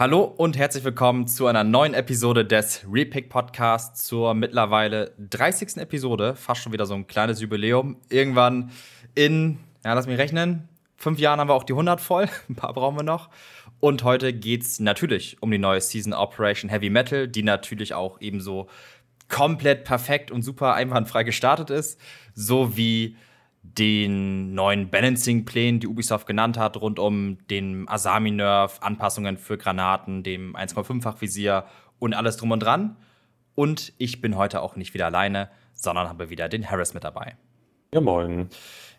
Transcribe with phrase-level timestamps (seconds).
[0.00, 5.76] Hallo und herzlich willkommen zu einer neuen Episode des Repick Podcasts zur mittlerweile 30.
[5.76, 6.36] Episode.
[6.36, 7.98] Fast schon wieder so ein kleines Jubiläum.
[8.08, 8.70] Irgendwann
[9.14, 12.30] in, ja, lass mich rechnen, fünf Jahren haben wir auch die 100 voll.
[12.48, 13.28] Ein paar brauchen wir noch.
[13.78, 18.70] Und heute geht's natürlich um die neue Season Operation Heavy Metal, die natürlich auch ebenso
[19.28, 22.00] komplett perfekt und super einwandfrei gestartet ist,
[22.32, 23.16] so wie
[23.62, 30.56] den neuen Balancing-Plänen, die Ubisoft genannt hat, rund um den Asami-Nerf, Anpassungen für Granaten, dem
[30.56, 31.64] 1,5-fach Visier
[31.98, 32.96] und alles drum und dran.
[33.54, 37.36] Und ich bin heute auch nicht wieder alleine, sondern habe wieder den Harris mit dabei.
[37.92, 38.48] Ja, moin.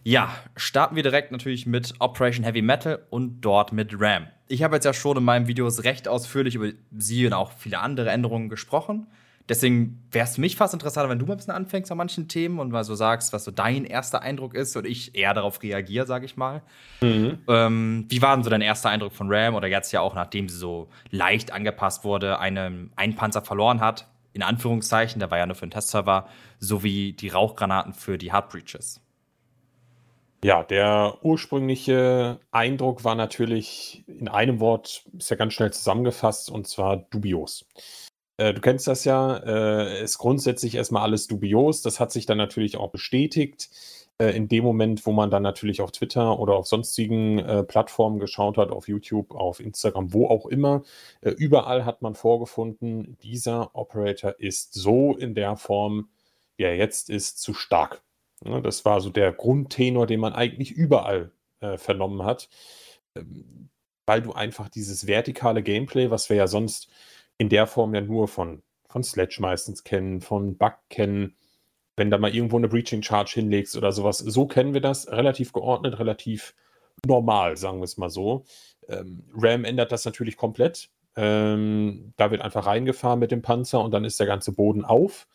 [0.03, 4.27] Ja, starten wir direkt natürlich mit Operation Heavy Metal und dort mit RAM.
[4.47, 7.79] Ich habe jetzt ja schon in meinen Videos recht ausführlich über sie und auch viele
[7.79, 9.07] andere Änderungen gesprochen.
[9.49, 12.27] Deswegen wäre es für mich fast interessanter, wenn du mal ein bisschen anfängst an manchen
[12.27, 15.61] Themen und mal so sagst, was so dein erster Eindruck ist und ich eher darauf
[15.61, 16.61] reagiere, sage ich mal.
[17.01, 17.39] Mhm.
[17.47, 20.47] Ähm, wie war denn so dein erster Eindruck von Ram oder jetzt ja auch, nachdem
[20.49, 25.45] sie so leicht angepasst wurde, einen, einen Panzer verloren hat, in Anführungszeichen, der war ja
[25.45, 26.27] nur für den Testserver,
[26.59, 29.01] sowie die Rauchgranaten für die Hardbreaches?
[30.43, 36.67] Ja, der ursprüngliche Eindruck war natürlich in einem Wort, ist ja ganz schnell zusammengefasst, und
[36.67, 37.67] zwar dubios.
[38.41, 41.83] Äh, du kennst das ja, äh, ist grundsätzlich erstmal alles dubios.
[41.83, 43.69] Das hat sich dann natürlich auch bestätigt.
[44.17, 48.19] Äh, in dem Moment, wo man dann natürlich auf Twitter oder auf sonstigen äh, Plattformen
[48.19, 50.83] geschaut hat, auf YouTube, auf Instagram, wo auch immer,
[51.21, 56.09] äh, überall hat man vorgefunden, dieser Operator ist so in der Form,
[56.57, 58.01] wie er jetzt ist, zu stark.
[58.43, 62.49] Ja, das war so der Grundtenor, den man eigentlich überall äh, vernommen hat,
[63.15, 63.69] ähm,
[64.07, 66.89] weil du einfach dieses vertikale Gameplay, was wir ja sonst
[67.41, 71.35] in der Form ja nur von, von Sledge meistens kennen, von Bug kennen,
[71.97, 74.19] wenn da mal irgendwo eine Breaching Charge hinlegst oder sowas.
[74.19, 76.53] So kennen wir das, relativ geordnet, relativ
[77.03, 78.45] normal, sagen wir es mal so.
[78.87, 80.91] Ähm, Ram ändert das natürlich komplett.
[81.15, 85.27] Ähm, da wird einfach reingefahren mit dem Panzer und dann ist der ganze Boden auf.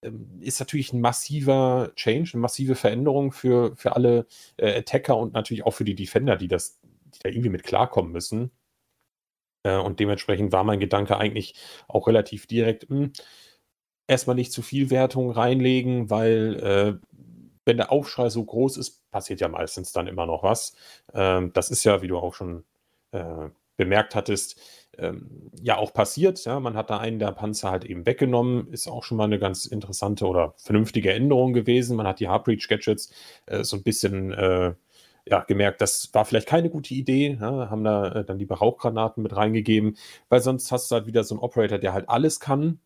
[0.00, 5.32] Ähm, ist natürlich ein massiver Change, eine massive Veränderung für, für alle äh, Attacker und
[5.32, 8.52] natürlich auch für die Defender, die das, die da irgendwie mit klarkommen müssen.
[9.64, 11.54] Äh, und dementsprechend war mein Gedanke eigentlich
[11.88, 13.12] auch relativ direkt, hm,
[14.06, 17.06] erstmal nicht zu viel Wertung reinlegen, weil äh,
[17.64, 20.74] wenn der Aufschrei so groß ist, passiert ja meistens dann immer noch was.
[21.14, 22.64] Ähm, das ist ja, wie du auch schon
[23.12, 24.60] äh, bemerkt hattest,
[24.98, 26.44] ähm, ja auch passiert.
[26.44, 29.38] Ja, man hat da einen der Panzer halt eben weggenommen, ist auch schon mal eine
[29.38, 31.96] ganz interessante oder vernünftige Änderung gewesen.
[31.96, 33.12] Man hat die Heartbreach Gadgets
[33.46, 34.74] äh, so ein bisschen äh,
[35.26, 39.22] ja, gemerkt, das war vielleicht keine gute Idee, ja, haben da äh, dann lieber Rauchgranaten
[39.22, 39.96] mit reingegeben,
[40.28, 42.80] weil sonst hast du halt wieder so einen Operator, der halt alles kann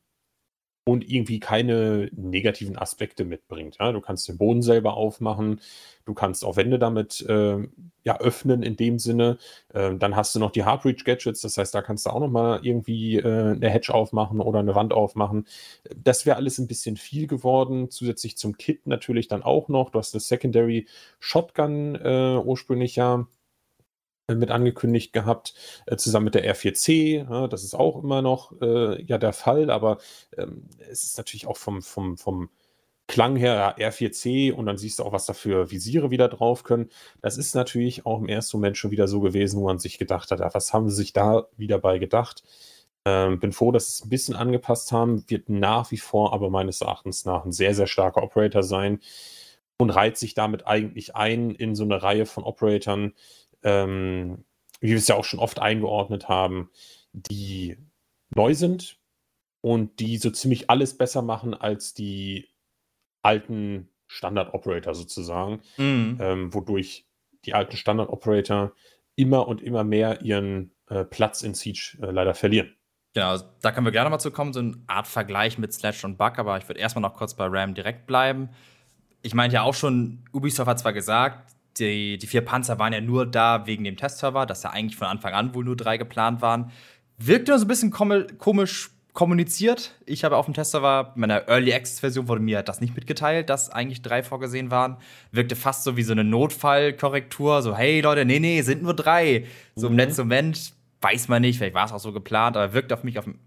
[0.89, 3.79] und irgendwie keine negativen Aspekte mitbringt.
[3.81, 3.91] Ja.
[3.91, 5.61] Du kannst den Boden selber aufmachen,
[6.05, 7.59] du kannst auch Wände damit äh,
[8.05, 9.39] ja, öffnen in dem Sinne.
[9.75, 12.31] Äh, dann hast du noch die Hardreach Gadgets, das heißt, da kannst du auch noch
[12.31, 15.49] mal irgendwie äh, eine Hedge aufmachen oder eine Wand aufmachen.
[15.97, 17.91] Das wäre alles ein bisschen viel geworden.
[17.91, 19.91] Zusätzlich zum Kit natürlich dann auch noch.
[19.91, 20.87] Du hast das Secondary
[21.19, 23.27] Shotgun äh, ursprünglich ja
[24.35, 25.55] mit angekündigt gehabt,
[25.87, 27.31] äh, zusammen mit der R4C.
[27.31, 29.99] Ja, das ist auch immer noch äh, ja der Fall, aber
[30.37, 32.51] ähm, es ist natürlich auch vom, vom, vom
[33.07, 36.91] Klang her R4C und dann siehst du auch, was da für Visiere wieder drauf können.
[37.23, 40.33] Das ist natürlich auch im ersten Moment schon wieder so gewesen, wo man sich gedacht
[40.33, 42.43] hat, was haben sie sich da wieder bei gedacht?
[43.05, 46.51] Ähm, bin froh, dass sie es ein bisschen angepasst haben, wird nach wie vor aber
[46.51, 48.99] meines Erachtens nach ein sehr, sehr starker Operator sein
[49.79, 53.15] und reiht sich damit eigentlich ein in so eine Reihe von Operatoren,
[53.67, 54.45] ähm,
[54.81, 56.71] wie wir es ja auch schon oft eingeordnet haben,
[57.13, 57.77] die
[58.35, 58.99] neu sind
[59.61, 62.49] und die so ziemlich alles besser machen als die
[63.23, 66.19] alten Standard-Operator sozusagen, mhm.
[66.21, 67.07] ähm, wodurch
[67.45, 68.73] die alten Standard-Operator
[69.17, 72.73] immer und immer mehr ihren äh, Platz in Siege äh, leider verlieren.
[73.15, 76.19] Genau, da können wir gerne mal zu kommen, so eine Art Vergleich mit Sledge und
[76.19, 78.51] Bug, aber ich würde erstmal noch kurz bei RAM direkt bleiben.
[79.23, 83.01] Ich meinte ja auch schon, Ubisoft hat zwar gesagt, die, die vier Panzer waren ja
[83.01, 86.43] nur da wegen dem Testserver, dass ja eigentlich von Anfang an wohl nur drei geplant
[86.43, 86.71] waren.
[87.19, 89.93] Wirkte so ein bisschen komisch kommuniziert.
[90.05, 93.71] Ich habe auf dem Testserver, meiner Early Access Version wurde mir das nicht mitgeteilt, dass
[93.71, 94.99] eigentlich drei vorgesehen waren.
[95.33, 99.47] Wirkte fast so wie so eine Notfallkorrektur, so hey Leute, nee, nee, sind nur drei.
[99.75, 99.99] So im mhm.
[99.99, 103.19] letzten Moment weiß man nicht, vielleicht war es auch so geplant, aber wirkt auf mich
[103.19, 103.39] auf den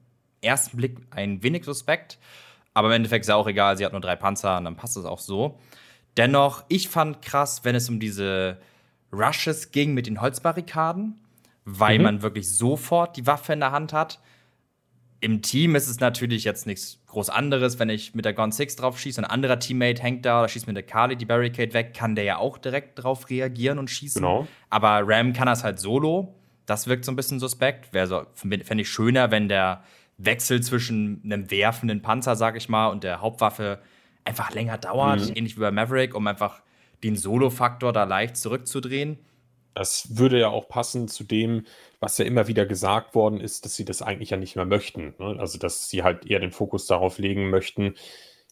[0.41, 2.17] ersten Blick ein wenig suspekt.
[2.73, 4.97] Aber im Endeffekt ist ja auch egal, sie hat nur drei Panzer und dann passt
[4.97, 5.59] es auch so.
[6.17, 8.57] Dennoch, ich fand krass, wenn es um diese
[9.11, 11.19] Rushes ging mit den Holzbarrikaden,
[11.65, 12.03] weil mhm.
[12.03, 14.19] man wirklich sofort die Waffe in der Hand hat.
[15.21, 18.77] Im Team ist es natürlich jetzt nichts groß anderes, wenn ich mit der Gun 6
[18.77, 21.93] drauf schieße, ein anderer Teammate hängt da oder schießt mit der Kali die Barricade weg,
[21.93, 24.21] kann der ja auch direkt drauf reagieren und schießen.
[24.21, 24.47] Genau.
[24.69, 26.35] Aber Ram kann das halt solo.
[26.65, 27.93] Das wirkt so ein bisschen suspekt.
[27.93, 29.83] Wäre so, fände ich schöner, wenn der
[30.17, 33.79] Wechsel zwischen einem werfenden Panzer, sag ich mal, und der Hauptwaffe
[34.29, 35.35] einfach länger dauert, mhm.
[35.35, 36.61] ähnlich wie bei Maverick, um einfach
[37.03, 39.19] den Solo-Faktor da leicht zurückzudrehen.
[39.73, 41.65] Das würde ja auch passen zu dem,
[41.99, 45.15] was ja immer wieder gesagt worden ist, dass sie das eigentlich ja nicht mehr möchten.
[45.19, 45.37] Ne?
[45.39, 47.95] Also, dass sie halt eher den Fokus darauf legen möchten,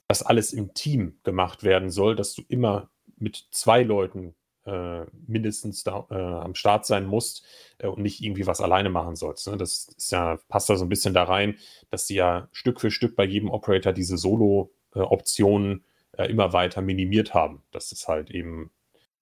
[0.08, 4.36] dass alles im Team gemacht werden soll, dass du immer mit zwei Leuten
[4.68, 7.46] äh, mindestens da, äh, am Start sein musst
[7.78, 9.48] äh, und nicht irgendwie was alleine machen sollst.
[9.48, 9.58] Ne?
[9.58, 11.58] Das ist ja, passt da so ein bisschen da rein,
[11.90, 17.34] dass sie ja Stück für Stück bei jedem Operator diese Solo-Optionen äh, immer weiter minimiert
[17.34, 18.72] haben, dass es halt eben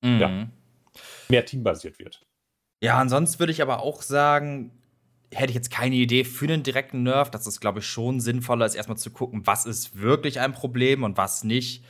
[0.02, 0.20] mhm.
[0.20, 0.48] ja,
[1.30, 2.26] mehr teambasiert wird.
[2.82, 4.72] Ja, ansonsten würde ich aber auch sagen,
[5.34, 7.30] hätte ich jetzt keine Idee für einen direkten Nerf.
[7.30, 11.04] Das ist, glaube ich, schon sinnvoller, als erstmal zu gucken, was ist wirklich ein Problem
[11.04, 11.84] und was nicht.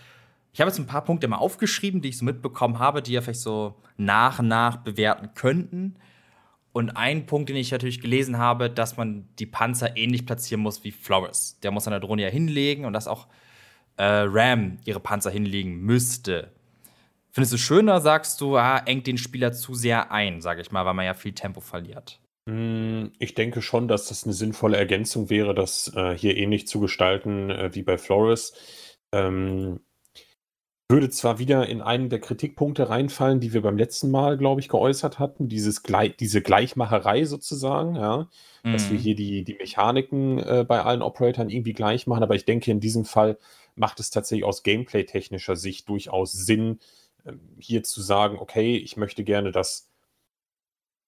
[0.54, 3.22] Ich habe jetzt ein paar Punkte mal aufgeschrieben, die ich so mitbekommen habe, die ja
[3.22, 5.98] vielleicht so nach und nach bewerten könnten.
[6.72, 10.84] Und ein Punkt, den ich natürlich gelesen habe, dass man die Panzer ähnlich platzieren muss
[10.84, 11.60] wie Flores.
[11.62, 13.28] Der muss seine Drohne ja hinlegen und dass auch
[13.98, 16.52] äh, Ram ihre Panzer hinlegen müsste.
[17.32, 20.86] Findest du schöner, sagst du, ah, engt den Spieler zu sehr ein, sage ich mal,
[20.86, 22.22] weil man ja viel Tempo verliert?
[22.48, 26.80] Hm, ich denke schon, dass das eine sinnvolle Ergänzung wäre, das äh, hier ähnlich zu
[26.80, 28.54] gestalten äh, wie bei Flores.
[29.12, 29.80] Ähm,
[30.88, 34.70] würde zwar wieder in einen der Kritikpunkte reinfallen, die wir beim letzten Mal, glaube ich,
[34.70, 38.30] geäußert hatten, dieses Gle diese Gleichmacherei sozusagen, ja,
[38.64, 38.72] mhm.
[38.72, 39.02] dass wir mhm.
[39.02, 42.80] hier die, die Mechaniken äh, bei allen Operatoren irgendwie gleich machen, aber ich denke, in
[42.80, 43.40] diesem Fall
[43.76, 46.80] macht es tatsächlich aus Gameplay-technischer Sicht durchaus Sinn,
[47.26, 49.90] äh, hier zu sagen, okay, ich möchte gerne, dass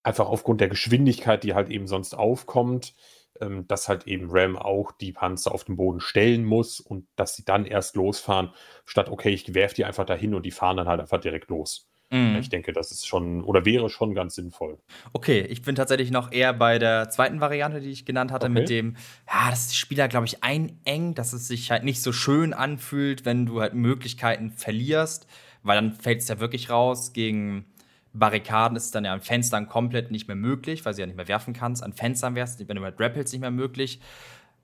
[0.04, 2.96] einfach aufgrund der Geschwindigkeit, die halt eben sonst aufkommt,
[3.42, 7.36] ähm, dass halt eben Ram auch die Panzer auf den Boden stellen muss und dass
[7.36, 8.54] sie dann erst losfahren,
[8.86, 11.90] statt, okay, ich werfe die einfach dahin und die fahren dann halt einfach direkt los.
[12.10, 12.38] Mhm.
[12.38, 14.78] Ich denke, das ist schon oder wäre schon ganz sinnvoll.
[15.14, 18.54] Okay, ich bin tatsächlich noch eher bei der zweiten Variante, die ich genannt hatte, okay.
[18.54, 18.96] mit dem,
[19.28, 23.26] ja, dass die Spieler, glaube ich, einengt, dass es sich halt nicht so schön anfühlt,
[23.26, 25.28] wenn du halt Möglichkeiten verlierst,
[25.64, 27.66] weil dann fällt es ja wirklich raus gegen
[28.14, 31.18] Barrikaden ist es dann ja an Fenstern komplett nicht mehr möglich, weil sie ja nicht
[31.18, 31.84] mehr werfen kannst.
[31.84, 34.00] An Fenstern wäre es, wenn du mit Rappels nicht mehr möglich.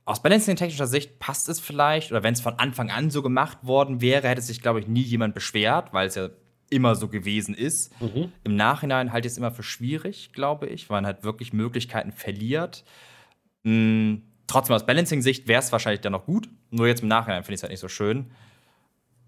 [0.06, 4.02] Aus Balancing-technischer Sicht passt es vielleicht, oder wenn es von Anfang an so gemacht worden
[4.02, 6.30] wäre, hätte sich, glaube ich, nie jemand beschwert, weil es ja
[6.74, 8.00] immer so gewesen ist.
[8.02, 8.32] Mhm.
[8.44, 12.12] Im Nachhinein halte ich es immer für schwierig, glaube ich, weil man halt wirklich Möglichkeiten
[12.12, 12.84] verliert.
[13.64, 16.50] Hm, trotzdem aus Balancing-Sicht wäre es wahrscheinlich dann noch gut.
[16.72, 18.32] Nur jetzt im Nachhinein finde ich es halt nicht so schön.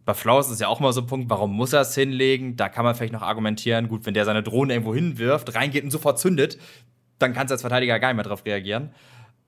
[0.06, 2.56] Bei Flaus ist ja auch mal so ein Punkt, warum muss er es hinlegen?
[2.56, 5.92] Da kann man vielleicht noch argumentieren, gut, wenn der seine Drohne irgendwo hinwirft, reingeht und
[5.92, 6.60] sofort zündet,
[7.18, 8.92] dann kannst du als Verteidiger gar nicht mehr drauf reagieren.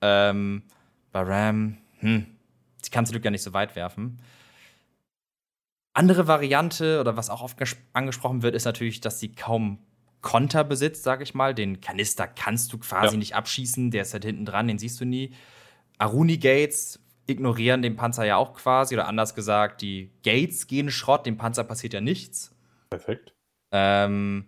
[0.00, 0.62] Ähm,
[1.12, 2.26] bei Ram, hm,
[2.84, 4.20] die kannst du ja nicht so weit werfen.
[5.98, 7.58] Andere Variante, oder was auch oft
[7.92, 9.80] angesprochen wird, ist natürlich, dass sie kaum
[10.20, 11.56] Konter besitzt, sag ich mal.
[11.56, 13.18] Den Kanister kannst du quasi ja.
[13.18, 15.34] nicht abschießen, der ist halt hinten dran, den siehst du nie.
[15.98, 21.26] Aruni Gates ignorieren den Panzer ja auch quasi, oder anders gesagt, die Gates gehen Schrott,
[21.26, 22.54] dem Panzer passiert ja nichts.
[22.90, 23.34] Perfekt.
[23.72, 24.46] Ähm,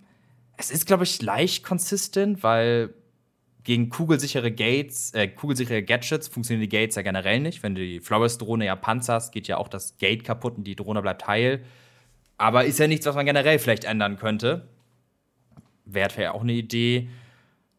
[0.56, 2.94] es ist, glaube ich, leicht konsistent, weil
[3.64, 7.62] gegen kugelsichere Gates, äh, kugelsichere Gadgets funktionieren die Gates ja generell nicht.
[7.62, 11.02] Wenn du die Flores-Drohne ja panzerst, geht ja auch das Gate kaputt und die Drohne
[11.02, 11.64] bleibt heil.
[12.38, 14.68] Aber ist ja nichts, was man generell vielleicht ändern könnte.
[15.84, 17.10] Wäre ja auch eine Idee.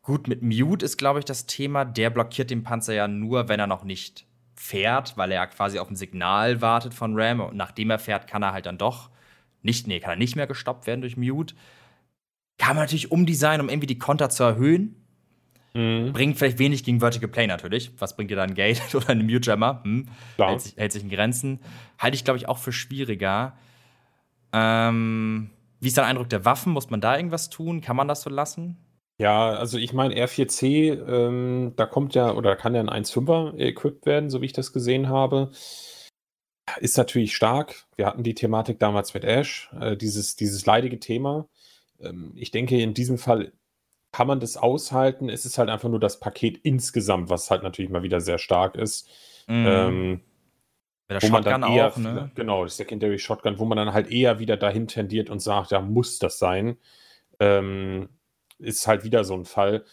[0.03, 1.85] Gut, mit Mute ist, glaube ich, das Thema.
[1.85, 4.25] Der blockiert den Panzer ja nur, wenn er noch nicht
[4.55, 7.39] fährt, weil er quasi auf ein Signal wartet von Ram.
[7.39, 9.09] Und nachdem er fährt, kann er halt dann doch
[9.63, 11.55] nicht, nee, kann er nicht mehr gestoppt werden durch Mute.
[12.57, 15.00] Kann man natürlich umdesignen, um irgendwie die Konter zu erhöhen.
[15.73, 16.11] Mhm.
[16.11, 17.91] Bringt vielleicht wenig gegen Vertical Play natürlich.
[17.99, 19.81] Was bringt dir dann ein Gate oder eine Mute Jammer?
[19.83, 20.07] Hm.
[20.37, 21.59] Hält, sich, hält, sich, in Grenzen.
[21.97, 23.57] Halte ich, glaube ich, auch für schwieriger.
[24.53, 26.73] Ähm, wie ist dein Eindruck der Waffen?
[26.73, 27.81] Muss man da irgendwas tun?
[27.81, 28.77] Kann man das so lassen?
[29.17, 34.05] Ja, also ich meine, R4C, ähm, da kommt ja oder kann ja ein 1.5er equipped
[34.05, 35.51] werden, so wie ich das gesehen habe.
[36.79, 37.85] Ist natürlich stark.
[37.95, 41.47] Wir hatten die Thematik damals mit Ash, äh, dieses, dieses leidige Thema.
[41.99, 43.51] Ähm, ich denke, in diesem Fall
[44.11, 45.29] kann man das aushalten.
[45.29, 48.75] Es ist halt einfach nur das Paket insgesamt, was halt natürlich mal wieder sehr stark
[48.75, 49.07] ist.
[49.47, 49.65] Mhm.
[49.67, 50.21] Ähm,
[51.21, 52.31] wo man dann eher, auch, ne?
[52.35, 55.81] Genau, das Secondary Shotgun, wo man dann halt eher wieder dahin tendiert und sagt, ja,
[55.81, 56.77] muss das sein.
[57.39, 58.09] Ähm,
[58.59, 59.83] ist halt wieder so ein Fall.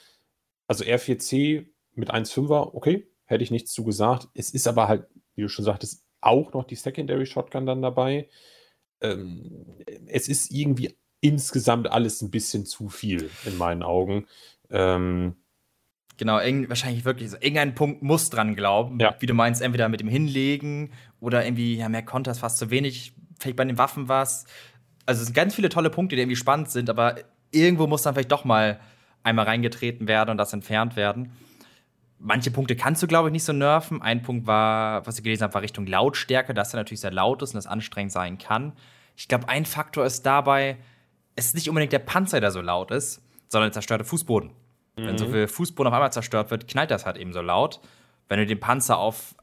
[0.68, 4.28] Also R4C mit 1,5er, okay, hätte ich nichts zu gesagt.
[4.34, 8.28] Es ist aber halt, wie du schon sagtest, auch noch die Secondary Shotgun dann dabei.
[9.00, 14.26] Ähm, es ist irgendwie insgesamt alles ein bisschen zu viel in meinen Augen.
[14.70, 15.37] Ähm,
[16.18, 17.37] Genau, wahrscheinlich wirklich so.
[17.37, 18.98] Irgendein Punkt muss dran glauben.
[18.98, 19.14] Ja.
[19.20, 23.14] Wie du meinst, entweder mit dem Hinlegen oder irgendwie, ja, mehr Konters fast zu wenig.
[23.38, 24.44] Vielleicht bei den Waffen was.
[25.06, 27.14] Also es sind ganz viele tolle Punkte, die irgendwie spannend sind, aber
[27.52, 28.80] irgendwo muss dann vielleicht doch mal
[29.22, 31.30] einmal reingetreten werde und das entfernt werden.
[32.18, 34.02] Manche Punkte kannst du, glaube ich, nicht so nerven.
[34.02, 37.42] Ein Punkt war, was ich gelesen habe, war Richtung Lautstärke, dass er natürlich sehr laut
[37.42, 38.72] ist und das anstrengend sein kann.
[39.16, 40.78] Ich glaube, ein Faktor ist dabei,
[41.38, 44.50] es ist nicht unbedingt der Panzer, der so laut ist, sondern der zerstörte Fußboden.
[44.97, 45.07] Mhm.
[45.07, 45.33] Wenn so mhm.
[45.33, 47.80] viel Fußboden auf einmal zerstört wird, knallt das halt eben so laut.
[48.28, 49.37] Wenn du den Panzer auf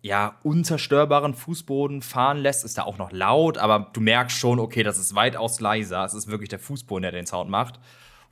[0.00, 4.84] ja, unzerstörbaren Fußboden fahren lässt, ist da auch noch laut, aber du merkst schon, okay,
[4.84, 6.04] das ist weitaus leiser.
[6.04, 7.80] Es ist wirklich der Fußboden, der den Sound macht.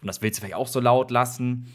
[0.00, 1.74] Und das willst du vielleicht auch so laut lassen.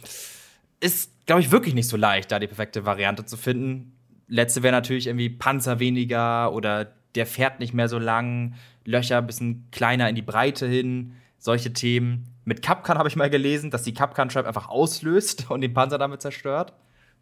[0.80, 3.98] Ist, glaube ich, wirklich nicht so leicht, da die perfekte Variante zu finden.
[4.28, 6.86] Letzte wäre natürlich irgendwie Panzer weniger oder
[7.16, 11.74] der fährt nicht mehr so lang, Löcher ein bisschen kleiner in die Breite hin, solche
[11.74, 12.30] Themen.
[12.46, 15.98] Mit Capcan habe ich mal gelesen, dass die Capcan Trap einfach auslöst und den Panzer
[15.98, 16.74] damit zerstört.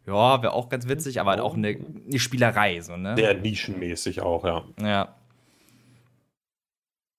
[0.06, 3.16] Ja, wäre auch ganz witzig, aber halt auch eine, eine Spielerei, so, ne?
[3.16, 4.64] Sehr nischenmäßig auch, ja.
[4.82, 5.16] Ja.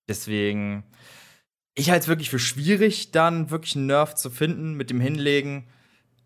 [0.09, 0.85] Deswegen,
[1.75, 5.69] ich halte es wirklich für schwierig, dann wirklich einen Nerf zu finden mit dem Hinlegen.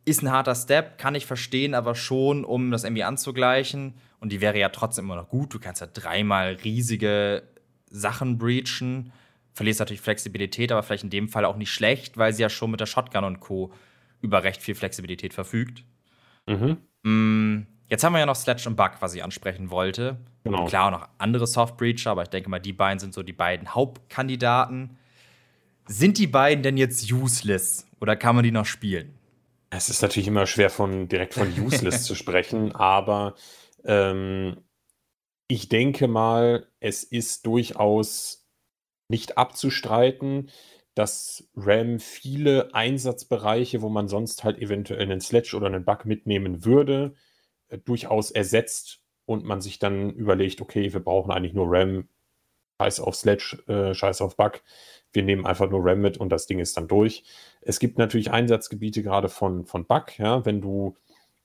[0.07, 3.95] Ist ein harter Step, kann ich verstehen, aber schon, um das irgendwie anzugleichen.
[4.21, 5.53] Und die wäre ja trotzdem immer noch gut.
[5.53, 7.43] Du kannst ja dreimal riesige
[7.91, 9.13] Sachen breachen.
[9.57, 12.71] Verlierst natürlich Flexibilität, aber vielleicht in dem Fall auch nicht schlecht, weil sie ja schon
[12.71, 13.73] mit der Shotgun und Co.
[14.21, 15.83] über recht viel Flexibilität verfügt.
[16.47, 16.77] Mhm.
[17.03, 20.19] Mm, jetzt haben wir ja noch Sledge und Bug, was ich ansprechen wollte.
[20.45, 20.61] Genau.
[20.61, 23.23] Und klar, auch noch andere Soft Breacher, aber ich denke mal, die beiden sind so
[23.23, 24.99] die beiden Hauptkandidaten.
[25.87, 29.15] Sind die beiden denn jetzt useless oder kann man die noch spielen?
[29.71, 33.37] Es ist natürlich immer schwer von direkt von useless zu sprechen, aber
[33.87, 34.59] ähm,
[35.49, 38.46] ich denke mal, es ist durchaus
[39.09, 40.51] nicht abzustreiten,
[40.95, 46.65] dass RAM viele Einsatzbereiche, wo man sonst halt eventuell einen Sledge oder einen Bug mitnehmen
[46.65, 47.15] würde,
[47.69, 52.09] äh, durchaus ersetzt und man sich dann überlegt, okay, wir brauchen eigentlich nur RAM,
[52.81, 54.63] scheiß auf Sledge, äh, scheiß auf Bug,
[55.13, 57.25] wir nehmen einfach nur RAM mit und das Ding ist dann durch.
[57.61, 60.97] Es gibt natürlich Einsatzgebiete gerade von, von Bug, ja, wenn du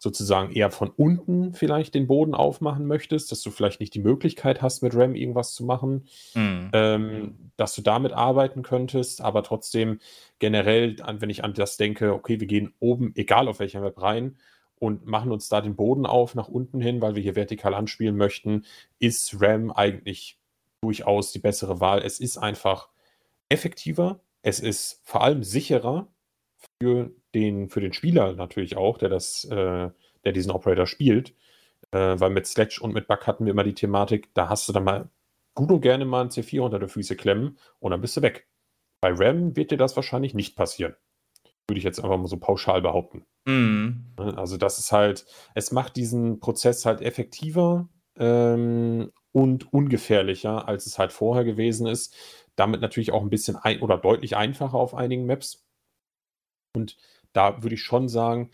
[0.01, 4.59] sozusagen eher von unten vielleicht den Boden aufmachen möchtest, dass du vielleicht nicht die Möglichkeit
[4.63, 6.71] hast, mit RAM irgendwas zu machen, mhm.
[6.73, 9.99] ähm, dass du damit arbeiten könntest, aber trotzdem
[10.39, 14.37] generell, wenn ich an das denke, okay, wir gehen oben, egal auf welcher Map rein,
[14.79, 18.17] und machen uns da den Boden auf nach unten hin, weil wir hier vertikal anspielen
[18.17, 18.65] möchten,
[18.97, 20.39] ist RAM eigentlich
[20.81, 22.01] durchaus die bessere Wahl.
[22.01, 22.89] Es ist einfach
[23.49, 26.07] effektiver, es ist vor allem sicherer
[26.81, 29.89] für den, für den Spieler natürlich auch, der das, äh,
[30.25, 31.35] der diesen Operator spielt.
[31.91, 34.73] Äh, weil mit Sledge und mit Bug hatten wir immer die Thematik, da hast du
[34.73, 35.09] dann mal
[35.55, 38.47] gut und gerne mal ein C4 unter die Füße klemmen und dann bist du weg.
[39.01, 40.95] Bei RAM wird dir das wahrscheinlich nicht passieren.
[41.67, 43.25] Würde ich jetzt einfach mal so pauschal behaupten.
[43.45, 44.13] Mhm.
[44.17, 50.99] Also, das ist halt, es macht diesen Prozess halt effektiver ähm, und ungefährlicher, als es
[50.99, 52.15] halt vorher gewesen ist.
[52.55, 55.65] Damit natürlich auch ein bisschen ein oder deutlich einfacher auf einigen Maps.
[56.73, 56.97] Und
[57.33, 58.51] da würde ich schon sagen,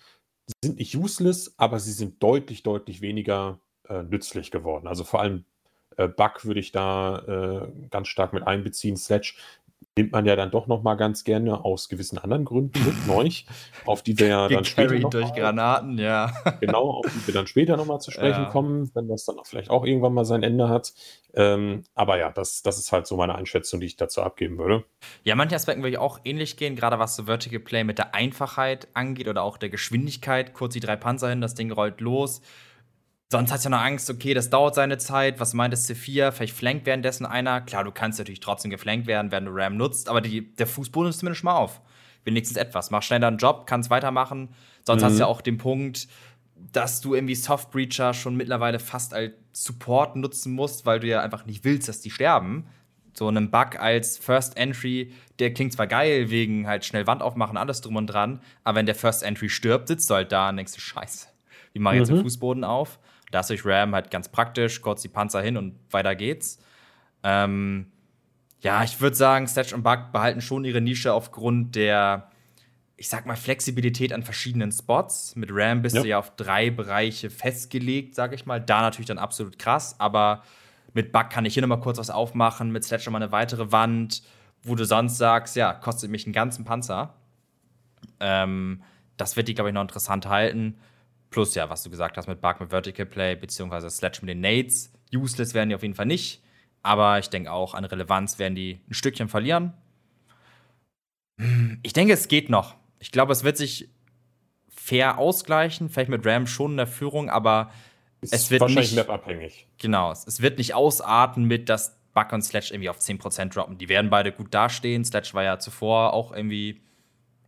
[0.48, 4.88] sie sind nicht useless, aber sie sind deutlich, deutlich weniger äh, nützlich geworden.
[4.88, 5.46] Also vor allem
[5.98, 7.20] äh, Bug würde ich da
[7.68, 8.98] äh, ganz stark mit einbeziehen.
[8.98, 9.36] Sledge
[9.98, 13.30] nimmt man ja dann doch noch mal ganz gerne aus gewissen anderen Gründen mit neu,
[13.86, 16.32] auf die wir ja dann später noch durch mal, Granaten, ja.
[16.62, 18.50] Genau, auf die wir dann später noch mal zu sprechen ja.
[18.50, 20.94] kommen, wenn das dann auch vielleicht auch irgendwann mal sein Ende hat.
[21.34, 24.86] Ähm, aber ja, das, das ist halt so meine Einschätzung, die ich dazu abgeben würde.
[25.24, 28.16] Ja, manche Aspekte würde ich auch ähnlich gehen, gerade was so Vertical Play mit der
[28.16, 30.54] Einfachheit angeht oder auch der Geschwindigkeit.
[30.54, 32.42] Kurz die drei Panzer hin, das Ding rollt los.
[33.30, 35.42] Sonst hast du ja noch Angst, okay, das dauert seine Zeit.
[35.42, 36.32] Was meint das C4?
[36.32, 37.60] Vielleicht flankt währenddessen einer.
[37.60, 41.10] Klar, du kannst natürlich trotzdem geflankt werden, wenn du RAM nutzt, aber die, der Fußboden
[41.10, 41.82] ist zumindest schon mal auf.
[42.24, 42.90] Wenigstens etwas.
[42.90, 44.50] Mach schnell deinen Job, kannst weitermachen.
[44.86, 45.06] Sonst mhm.
[45.06, 46.08] hast du ja auch den Punkt,
[46.56, 51.22] dass du irgendwie Soft Breacher schon mittlerweile fast als Support nutzen musst, weil du ja
[51.22, 52.68] einfach nicht willst, dass die sterben.
[53.14, 57.58] So einen Bug als First Entry, der klingt zwar geil, wegen halt schnell Wand aufmachen,
[57.58, 60.58] alles drum und dran, aber wenn der First Entry stirbt, sitzt du halt da und
[60.58, 61.28] denkst du, Scheiße,
[61.74, 62.18] wie mache ich jetzt mhm.
[62.18, 63.00] den Fußboden auf?
[63.32, 66.60] Da ist durch RAM halt ganz praktisch, kurz die Panzer hin und weiter geht's.
[67.24, 67.92] Ähm,
[68.62, 72.32] ja, ich würde sagen, Sledge und Bug behalten schon ihre Nische aufgrund der,
[72.96, 75.36] ich sag mal, Flexibilität an verschiedenen Spots.
[75.36, 76.02] Mit RAM bist ja.
[76.02, 78.62] du ja auf drei Bereiche festgelegt, sag ich mal.
[78.62, 80.44] Da natürlich dann absolut krass, aber
[80.94, 84.24] mit Bug kann ich hier nochmal kurz was aufmachen, mit Sledge nochmal eine weitere Wand,
[84.64, 87.14] wo du sonst sagst, ja, kostet mich einen ganzen Panzer.
[88.20, 88.82] Ähm,
[89.18, 90.78] das wird die, glaube ich, noch interessant halten.
[91.30, 94.42] Plus ja, was du gesagt hast mit Bug mit Vertical Play, beziehungsweise Sledge mit den
[94.42, 94.92] Nades.
[95.14, 96.42] Useless werden die auf jeden Fall nicht.
[96.84, 99.74] Aber ich denke auch, an Relevanz werden die ein Stückchen verlieren.
[101.84, 102.76] Ich denke, es geht noch.
[103.00, 103.90] Ich glaube, es wird sich
[104.70, 105.90] fair ausgleichen.
[105.90, 107.72] Vielleicht mit Ram schon in der Führung, aber
[108.22, 109.10] ist es wird wahrscheinlich nicht.
[109.10, 109.68] abhängig.
[109.78, 113.78] Genau, es wird nicht ausarten mit, dass Bug und Sledge irgendwie auf 10% droppen.
[113.78, 115.06] Die werden beide gut dastehen.
[115.06, 116.82] Sledge war ja zuvor auch irgendwie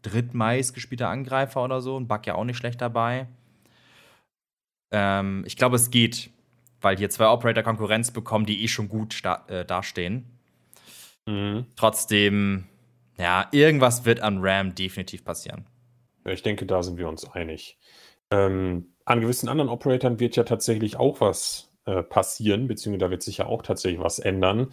[0.04, 1.96] drittmeist gespielter Angreifer oder so.
[1.96, 3.28] Und Buck ja auch nicht schlecht dabei.
[4.92, 6.32] Ähm, ich glaube, es geht,
[6.82, 10.26] weil hier zwei Operator Konkurrenz bekommen, die eh schon gut äh, dastehen.
[11.26, 11.66] Mhm.
[11.76, 12.66] Trotzdem,
[13.18, 15.66] ja, irgendwas wird an RAM definitiv passieren.
[16.26, 17.78] Ich denke, da sind wir uns einig.
[18.32, 23.24] Ähm, an gewissen anderen Operatoren wird ja tatsächlich auch was äh, passieren, beziehungsweise da wird
[23.24, 24.72] sich ja auch tatsächlich was ändern.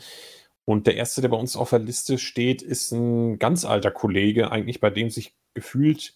[0.64, 4.50] Und der erste, der bei uns auf der Liste steht, ist ein ganz alter Kollege,
[4.50, 6.15] eigentlich bei dem sich gefühlt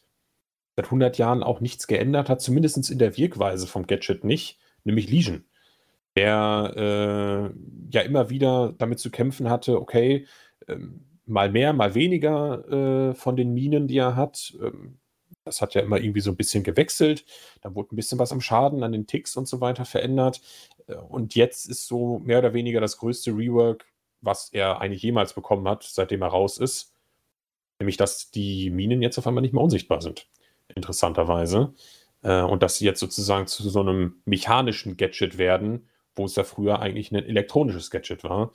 [0.80, 5.10] seit 100 Jahren auch nichts geändert hat, zumindest in der Wirkweise vom Gadget nicht, nämlich
[5.10, 5.44] Legion.
[6.16, 6.72] Der
[7.54, 10.26] äh, ja immer wieder damit zu kämpfen hatte, okay,
[10.68, 14.54] ähm, mal mehr, mal weniger äh, von den Minen, die er hat.
[14.60, 14.98] Ähm,
[15.44, 17.24] das hat ja immer irgendwie so ein bisschen gewechselt.
[17.60, 20.40] Da wurde ein bisschen was am Schaden, an den Ticks und so weiter verändert.
[20.88, 23.86] Äh, und jetzt ist so mehr oder weniger das größte Rework,
[24.22, 26.94] was er eigentlich jemals bekommen hat, seitdem er raus ist.
[27.78, 30.26] Nämlich, dass die Minen jetzt auf einmal nicht mehr unsichtbar sind.
[30.74, 31.74] Interessanterweise.
[32.22, 36.44] Äh, und dass sie jetzt sozusagen zu so einem mechanischen Gadget werden, wo es ja
[36.44, 38.52] früher eigentlich ein elektronisches Gadget war.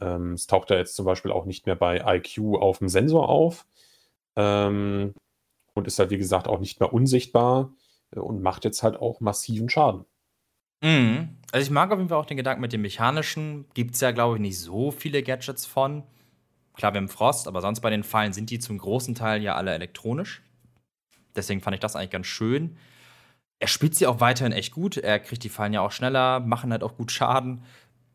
[0.00, 3.28] Ähm, es taucht da jetzt zum Beispiel auch nicht mehr bei IQ auf dem Sensor
[3.28, 3.66] auf.
[4.36, 5.14] Ähm,
[5.74, 7.72] und ist halt, wie gesagt, auch nicht mehr unsichtbar
[8.14, 10.04] äh, und macht jetzt halt auch massiven Schaden.
[10.82, 11.36] Mhm.
[11.52, 13.66] Also ich mag auf jeden Fall auch den Gedanken mit dem Mechanischen.
[13.74, 16.02] Gibt es ja, glaube ich, nicht so viele Gadgets von.
[16.74, 19.54] Klar, wir haben Frost, aber sonst bei den Fallen sind die zum großen Teil ja
[19.54, 20.42] alle elektronisch.
[21.36, 22.76] Deswegen fand ich das eigentlich ganz schön.
[23.58, 24.96] Er spielt sie auch weiterhin echt gut.
[24.96, 27.62] Er kriegt die Fallen ja auch schneller, machen halt auch gut Schaden.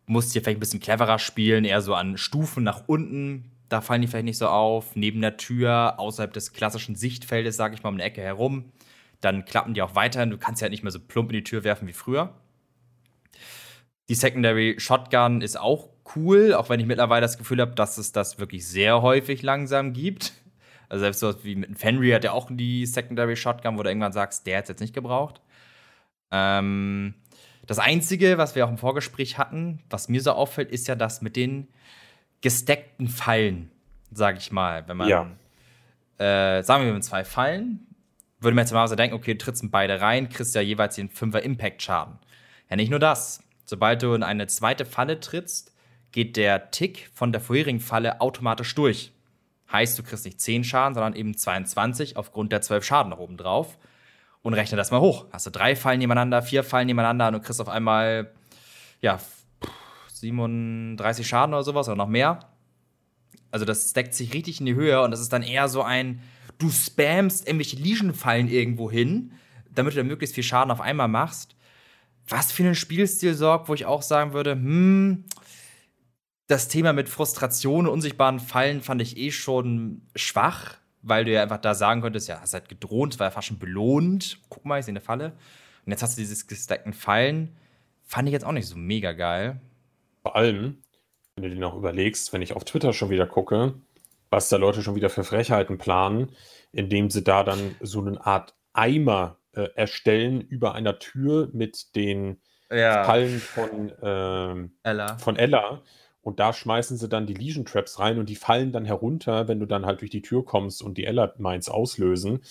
[0.06, 3.51] Muss hier vielleicht ein bisschen cleverer spielen, eher so an Stufen nach unten.
[3.70, 4.96] Da fallen die vielleicht nicht so auf.
[4.96, 8.72] Neben der Tür, außerhalb des klassischen Sichtfeldes, sage ich mal, um eine Ecke herum.
[9.22, 10.30] Dann klappen die auch weiterhin.
[10.30, 12.34] Du kannst ja halt nicht mehr so plump in die Tür werfen wie früher.
[14.10, 18.12] Die Secondary Shotgun ist auch cool, auch wenn ich mittlerweile das Gefühl habe, dass es
[18.12, 20.34] das wirklich sehr häufig langsam gibt.
[20.91, 24.12] Also selbst so wie mit Fenry hat ja auch die Secondary Shotgun, wo du irgendwann
[24.12, 25.39] sagst, der hat es jetzt nicht gebraucht.
[26.31, 27.13] Ähm,
[27.65, 31.22] das Einzige, was wir auch im Vorgespräch hatten, was mir so auffällt, ist ja das
[31.22, 31.70] mit den
[32.42, 33.72] gesteckten Fallen,
[34.11, 34.85] sag ich mal.
[34.89, 35.31] Wenn man, ja.
[36.18, 37.87] äh, sagen wir, mit zwei Fallen,
[38.42, 41.09] würde man jetzt mal so denken, okay, du trittst beide rein, kriegst ja jeweils den
[41.09, 42.18] 5er Impact-Schaden.
[42.70, 43.42] Ja, nicht nur das.
[43.63, 45.74] Sobald du in eine zweite Falle trittst,
[46.11, 49.13] geht der Tick von der vorherigen Falle automatisch durch.
[49.72, 53.38] Heißt, du kriegst nicht 10 Schaden, sondern eben 22 aufgrund der 12 Schaden nach oben
[53.38, 53.77] drauf.
[54.42, 55.27] Und rechne das mal hoch.
[55.31, 58.31] Hast du drei Fallen nebeneinander, vier Fallen nebeneinander und du kriegst auf einmal,
[59.00, 59.20] ja,
[60.07, 62.40] 37 Schaden oder sowas oder noch mehr.
[63.51, 66.24] Also das steckt sich richtig in die Höhe und das ist dann eher so ein,
[66.57, 69.34] du spammst irgendwelche Legion-Fallen irgendwo hin,
[69.70, 71.55] damit du dann möglichst viel Schaden auf einmal machst
[72.27, 75.25] was für einen Spielstil sorgt, wo ich auch sagen würde, hm,
[76.51, 81.42] das Thema mit Frustration und unsichtbaren Fallen fand ich eh schon schwach, weil du ja
[81.42, 84.40] einfach da sagen könntest, ja, hast halt gedroht, war ja fast schon belohnt.
[84.50, 85.33] Guck mal, ich sehe eine Falle.
[85.85, 87.55] Und jetzt hast du dieses gestackten Fallen.
[88.03, 89.61] Fand ich jetzt auch nicht so mega geil.
[90.22, 90.83] Vor allem,
[91.35, 93.74] wenn du dir noch überlegst, wenn ich auf Twitter schon wieder gucke,
[94.29, 96.31] was da Leute schon wieder für Frechheiten planen,
[96.74, 102.42] indem sie da dann so eine Art Eimer äh, erstellen über einer Tür mit den
[102.70, 103.05] ja.
[103.05, 105.18] Fallen von, ähm, Ella.
[105.18, 105.81] von Ella.
[106.22, 109.60] Und da schmeißen sie dann die Legion Traps rein und die fallen dann herunter, wenn
[109.60, 112.42] du dann halt durch die Tür kommst und die Ella Mines auslösen.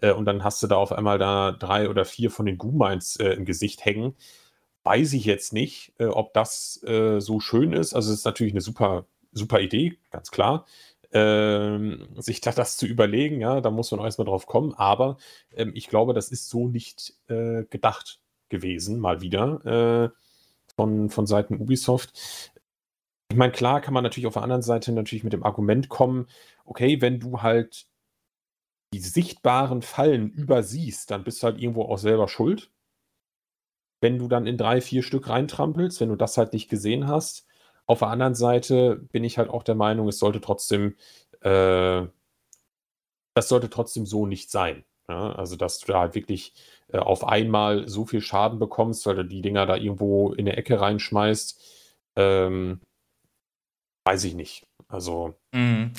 [0.00, 2.72] Äh, und dann hast du da auf einmal da drei oder vier von den Goo
[2.72, 4.14] Mines äh, im Gesicht hängen.
[4.84, 7.94] Weiß ich jetzt nicht, äh, ob das äh, so schön ist.
[7.94, 10.66] Also es ist natürlich eine super, super Idee, ganz klar
[11.12, 14.74] ähm, sich da das zu überlegen, ja, da muss man erstmal drauf kommen.
[14.74, 15.16] Aber
[15.54, 20.20] ähm, ich glaube, das ist so nicht äh, gedacht gewesen, mal wieder, äh,
[20.76, 22.52] von, von Seiten Ubisoft.
[23.30, 26.26] Ich meine, klar kann man natürlich auf der anderen Seite natürlich mit dem Argument kommen,
[26.64, 27.86] okay, wenn du halt
[28.92, 32.70] die sichtbaren Fallen übersiehst, dann bist du halt irgendwo auch selber schuld.
[34.00, 37.46] Wenn du dann in drei, vier Stück reintrampelst, wenn du das halt nicht gesehen hast,
[37.86, 40.96] auf der anderen Seite bin ich halt auch der Meinung, es sollte trotzdem,
[41.40, 42.06] äh,
[43.34, 44.84] das sollte trotzdem so nicht sein.
[45.08, 45.32] Ja?
[45.32, 46.54] Also, dass du da halt wirklich
[46.88, 50.58] äh, auf einmal so viel Schaden bekommst, weil du die Dinger da irgendwo in der
[50.58, 51.62] Ecke reinschmeißt,
[52.16, 52.80] ähm,
[54.06, 54.66] weiß ich nicht.
[54.88, 55.34] Also.
[55.52, 55.92] Mhm.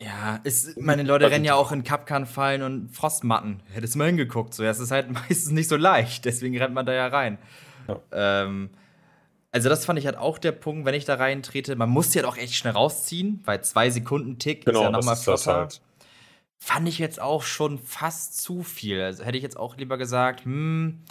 [0.00, 3.62] Ja, ist, meine Leute rennen ja auch in Kapkan-Fallen und Frostmatten.
[3.72, 4.52] Hättest du mal hingeguckt.
[4.52, 7.38] So, das ist halt meistens nicht so leicht, deswegen rennt man da ja rein.
[7.88, 8.00] Ja.
[8.12, 8.70] Ähm,
[9.50, 11.76] also, das fand ich halt auch der Punkt, wenn ich da reintrete.
[11.76, 14.90] Man muss die halt auch echt schnell rausziehen, weil zwei Sekunden Tick genau, ist ja
[14.90, 15.54] nochmal flotter.
[15.54, 15.80] Halt.
[16.58, 19.00] Fand ich jetzt auch schon fast zu viel.
[19.00, 21.02] Also hätte ich jetzt auch lieber gesagt, hm,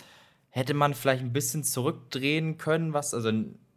[0.50, 3.32] hätte man vielleicht ein bisschen zurückdrehen können, was, also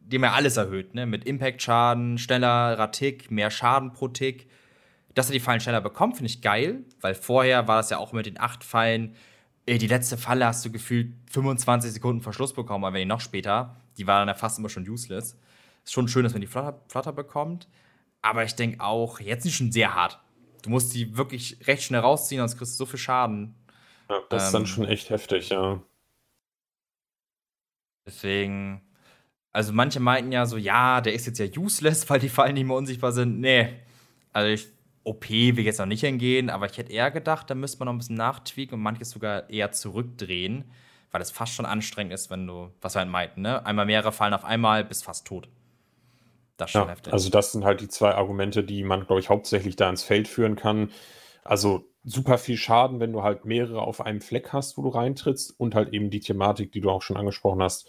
[0.07, 1.07] dem ja alles erhöht, ne?
[1.07, 4.49] Mit Impact-Schaden, schneller Tick, mehr Schaden pro Tick.
[5.15, 8.13] dass er die Fallen schneller bekommt, finde ich geil, weil vorher war das ja auch
[8.13, 9.17] mit den acht Fallen.
[9.65, 13.21] Ey, die letzte Falle hast du gefühlt 25 Sekunden Verschluss bekommen, aber wenn die noch
[13.21, 15.39] später, die war dann ja fast immer schon useless.
[15.85, 17.67] Ist schon schön, dass man die flotter, flotter bekommt.
[18.21, 20.21] Aber ich denke auch, jetzt sind die schon sehr hart.
[20.63, 23.55] Du musst die wirklich recht schnell rausziehen, sonst kriegst du so viel Schaden.
[24.11, 25.81] Ja, das ähm, ist dann ähm, schon echt heftig, ja.
[28.05, 28.83] Deswegen,
[29.57, 32.67] also manche meinten ja so, ja, der ist jetzt ja useless, weil die Fallen nicht
[32.67, 33.41] mehr unsichtbar sind.
[33.41, 33.71] Nee.
[34.35, 34.69] Also ich,
[35.03, 37.95] OP will jetzt noch nicht hingehen, aber ich hätte eher gedacht, da müsste man noch
[37.95, 40.65] ein bisschen nachtweaken und manches sogar eher zurückdrehen,
[41.11, 43.65] weil es fast schon anstrengend ist, wenn du, was wir halt meinten, ne?
[43.65, 45.49] Einmal mehrere Fallen auf einmal, bist fast tot.
[46.59, 47.15] Das ja, heftig.
[47.15, 50.29] Also, das sind halt die zwei Argumente, die man, glaube ich, hauptsächlich da ins Feld
[50.29, 50.91] führen kann.
[51.45, 55.59] Also, super viel Schaden, wenn du halt mehrere auf einem Fleck hast, wo du reintrittst
[55.59, 57.89] und halt eben die Thematik, die du auch schon angesprochen hast,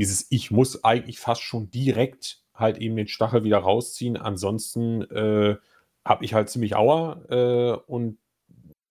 [0.00, 5.56] dieses Ich muss eigentlich fast schon direkt halt eben den Stachel wieder rausziehen, ansonsten äh,
[6.04, 8.18] habe ich halt ziemlich Aua äh, und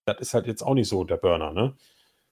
[0.04, 1.74] das ist halt jetzt auch nicht so der Burner, ne?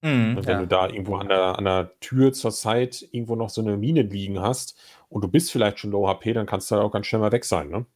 [0.03, 0.59] Mm, wenn ja.
[0.59, 4.03] du da irgendwo an der, an der Tür zur Zeit irgendwo noch so eine Mine
[4.03, 4.77] liegen hast
[5.09, 7.33] und du bist vielleicht schon Low HP, dann kannst du halt auch ganz schnell mal
[7.33, 7.87] weg sein, ne?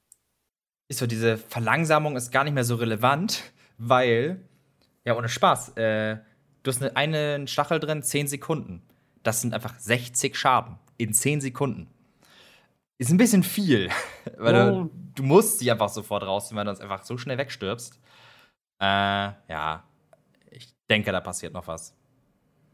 [0.89, 3.43] Ist so, diese Verlangsamung ist gar nicht mehr so relevant,
[3.77, 4.41] weil,
[5.05, 6.19] ja, ohne Spaß, äh,
[6.63, 8.83] du hast eine, einen Stachel drin, 10 Sekunden.
[9.27, 11.89] Das sind einfach 60 Schaden in 10 Sekunden.
[12.97, 13.91] Ist ein bisschen viel,
[14.39, 14.85] weil oh.
[14.85, 17.99] du, du, musst sie einfach sofort rausziehen, weil du uns einfach so schnell wegstirbst.
[18.81, 19.83] Äh, ja,
[20.51, 21.97] ich denke, da passiert noch was.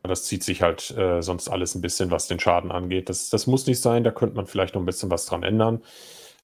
[0.03, 3.09] Das zieht sich halt äh, sonst alles ein bisschen, was den Schaden angeht.
[3.09, 5.83] Das, das muss nicht sein, da könnte man vielleicht noch ein bisschen was dran ändern.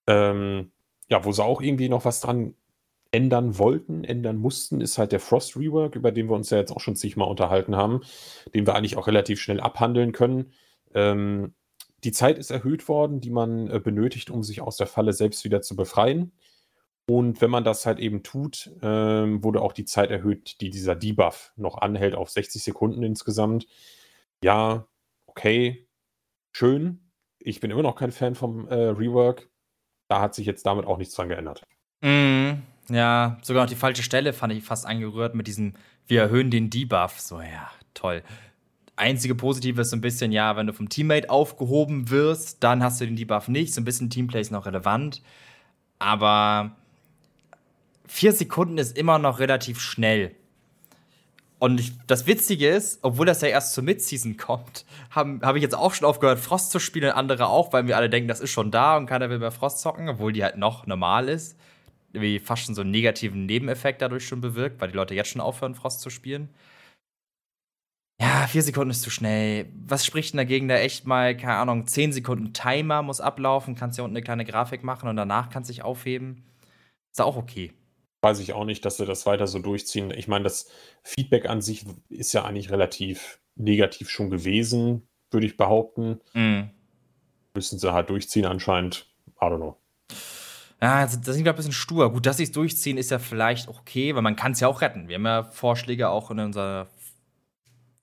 [0.06, 0.70] Ähm,
[1.10, 2.54] ja, wo sie auch irgendwie noch was dran
[3.10, 6.72] ändern wollten, ändern mussten, ist halt der Frost Rework, über den wir uns ja jetzt
[6.72, 8.02] auch schon zigmal unterhalten haben,
[8.54, 10.52] den wir eigentlich auch relativ schnell abhandeln können.
[10.94, 11.54] Ähm,
[12.04, 15.44] die Zeit ist erhöht worden, die man äh, benötigt, um sich aus der Falle selbst
[15.44, 16.32] wieder zu befreien.
[17.08, 20.94] Und wenn man das halt eben tut, ähm, wurde auch die Zeit erhöht, die dieser
[20.94, 23.66] Debuff noch anhält, auf 60 Sekunden insgesamt.
[24.44, 24.86] Ja,
[25.26, 25.88] okay,
[26.52, 27.10] schön.
[27.38, 29.48] Ich bin immer noch kein Fan vom äh, Rework.
[30.08, 31.62] Da hat sich jetzt damit auch nichts dran geändert.
[32.02, 35.74] Mm, ja, sogar noch die falsche Stelle fand ich fast angerührt mit diesem,
[36.06, 37.20] wir erhöhen den Debuff.
[37.20, 38.22] So, ja, toll.
[38.96, 43.00] Einzige Positive ist so ein bisschen, ja, wenn du vom Teammate aufgehoben wirst, dann hast
[43.00, 43.74] du den Debuff nicht.
[43.74, 45.22] So ein bisschen Teamplay ist noch relevant.
[45.98, 46.72] Aber
[48.06, 50.34] vier Sekunden ist immer noch relativ schnell.
[51.60, 55.62] Und ich, das Witzige ist, obwohl das ja erst zur Midseason kommt, habe hab ich
[55.62, 58.40] jetzt auch schon aufgehört, Frost zu spielen und andere auch, weil wir alle denken, das
[58.40, 61.58] ist schon da und keiner will mehr Frost zocken, obwohl die halt noch normal ist.
[62.12, 65.40] Wie fast schon so einen negativen Nebeneffekt dadurch schon bewirkt, weil die Leute jetzt schon
[65.40, 66.48] aufhören, Frost zu spielen.
[68.20, 69.66] Ja, vier Sekunden ist zu schnell.
[69.86, 73.98] Was spricht denn dagegen, da echt mal, keine Ahnung, zehn Sekunden Timer muss ablaufen, kannst
[73.98, 76.44] ja unten eine kleine Grafik machen und danach kannst du dich aufheben.
[77.12, 77.72] Ist auch okay
[78.20, 80.10] weiß ich auch nicht, dass sie das weiter so durchziehen.
[80.10, 80.70] Ich meine, das
[81.02, 86.20] Feedback an sich ist ja eigentlich relativ negativ schon gewesen, würde ich behaupten.
[86.34, 86.70] Mm.
[87.54, 89.06] Müssen sie halt durchziehen anscheinend.
[89.40, 89.76] I don't know.
[90.80, 92.12] Ja, das ist ein bisschen stur.
[92.12, 94.80] Gut, dass sie es durchziehen, ist ja vielleicht okay, weil man kann es ja auch
[94.80, 95.08] retten.
[95.08, 96.88] Wir haben ja Vorschläge auch in unserer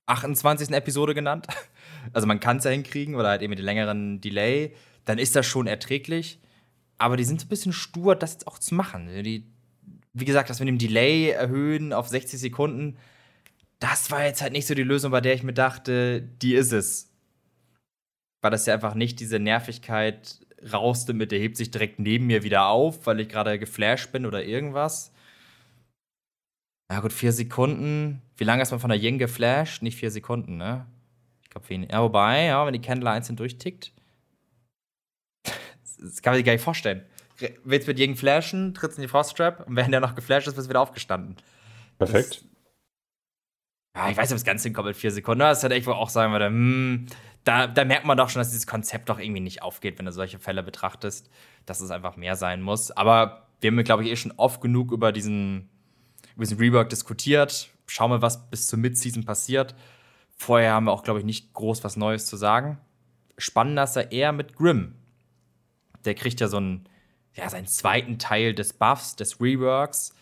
[0.07, 0.71] 28.
[0.71, 1.47] Episode genannt.
[2.13, 4.75] Also man kann es ja hinkriegen oder halt eben mit dem längeren Delay.
[5.05, 6.39] Dann ist das schon erträglich.
[6.99, 9.07] Aber die sind so ein bisschen stur, das jetzt auch zu machen.
[9.23, 9.43] Die
[10.15, 12.97] wie gesagt, das mit dem Delay erhöhen auf 60 Sekunden,
[13.79, 16.71] das war jetzt halt nicht so die Lösung, bei der ich mir dachte, die ist
[16.71, 17.11] es.
[18.41, 20.39] Weil das ja einfach nicht diese Nervigkeit
[20.71, 24.43] rausnimmt, der hebt sich direkt neben mir wieder auf, weil ich gerade geflasht bin oder
[24.43, 25.11] irgendwas.
[26.89, 28.21] Na gut, vier Sekunden.
[28.37, 29.81] Wie lange ist man von der Yen geflasht?
[29.81, 30.85] Nicht vier Sekunden, ne?
[31.43, 31.91] Ich glaube, wenig.
[31.91, 33.91] Ja, wobei, ja, wenn die Candle einzeln durchtickt.
[35.45, 37.05] das kann man sich gar nicht vorstellen
[37.63, 40.67] willst mit Jegen flashen, trittst in die Frosttrap und während der noch geflasht ist, bist
[40.67, 41.35] du wieder aufgestanden.
[41.97, 42.43] Perfekt.
[43.93, 45.39] Das, ja, ich weiß nicht, ob es ganz hinkommt mit vier Sekunden.
[45.39, 47.05] Das hätte ich wohl auch sagen würde, hm,
[47.45, 50.11] da, da merkt man doch schon, dass dieses Konzept doch irgendwie nicht aufgeht, wenn du
[50.11, 51.29] solche Fälle betrachtest,
[51.65, 52.91] dass es einfach mehr sein muss.
[52.91, 55.69] Aber wir haben, glaube ich, eh schon oft genug über diesen,
[56.35, 57.69] über diesen Rework diskutiert.
[57.87, 59.75] Schauen wir, was bis zur Midseason passiert.
[60.35, 62.79] Vorher haben wir auch, glaube ich, nicht groß was Neues zu sagen.
[63.37, 64.95] Spannender ist er eher mit Grimm.
[66.03, 66.89] Der kriegt ja so ein
[67.35, 70.15] ja, seinen zweiten Teil des Buffs, des Reworks,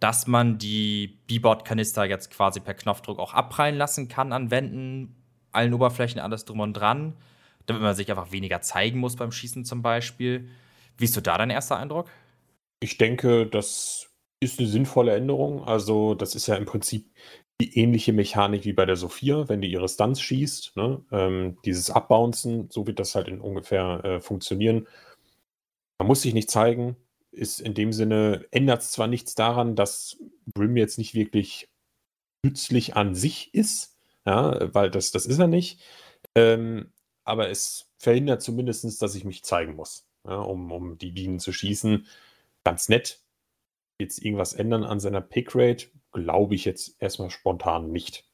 [0.00, 5.14] dass man die B-Bot-Kanister jetzt quasi per Knopfdruck auch abprallen lassen kann an Wänden,
[5.54, 7.14] allen Oberflächen, alles drum und dran,
[7.66, 10.48] damit man sich einfach weniger zeigen muss beim Schießen zum Beispiel.
[10.96, 12.08] Wie ist so da dein erster Eindruck?
[12.80, 15.64] Ich denke, das ist eine sinnvolle Änderung.
[15.64, 17.10] Also, das ist ja im Prinzip
[17.60, 20.76] die ähnliche Mechanik wie bei der Sophia, wenn die ihre Stunts schießt.
[20.76, 21.04] Ne?
[21.12, 24.88] Ähm, dieses Abbouncen, so wird das halt in ungefähr äh, funktionieren.
[25.98, 26.96] Man muss sich nicht zeigen,
[27.30, 30.18] ist in dem Sinne, ändert es zwar nichts daran, dass
[30.54, 31.68] Grim jetzt nicht wirklich
[32.44, 33.93] nützlich an sich ist,
[34.26, 35.80] ja, weil das, das ist er nicht,
[36.34, 36.92] ähm,
[37.24, 41.52] aber es verhindert zumindest, dass ich mich zeigen muss, ja, um, um die Bienen zu
[41.52, 42.06] schießen.
[42.64, 43.20] Ganz nett.
[44.00, 48.24] Jetzt irgendwas ändern an seiner Pickrate, glaube ich jetzt erstmal spontan nicht.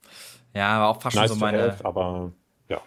[0.54, 1.62] Ja, aber auch fast nice schon so meine.
[1.62, 2.32] Have, aber
[2.68, 2.80] ja.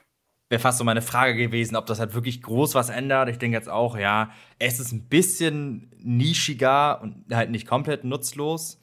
[0.49, 3.29] Wäre fast so meine Frage gewesen, ob das halt wirklich groß was ändert.
[3.29, 8.79] Ich denke jetzt auch, ja, es ist ein bisschen nischiger und halt nicht komplett nutzlos.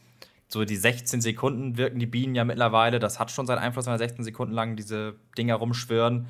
[0.52, 2.98] So die 16 Sekunden wirken die Bienen ja mittlerweile.
[2.98, 6.26] Das hat schon seinen Einfluss, wenn 16 Sekunden lang diese Dinger rumschwirren.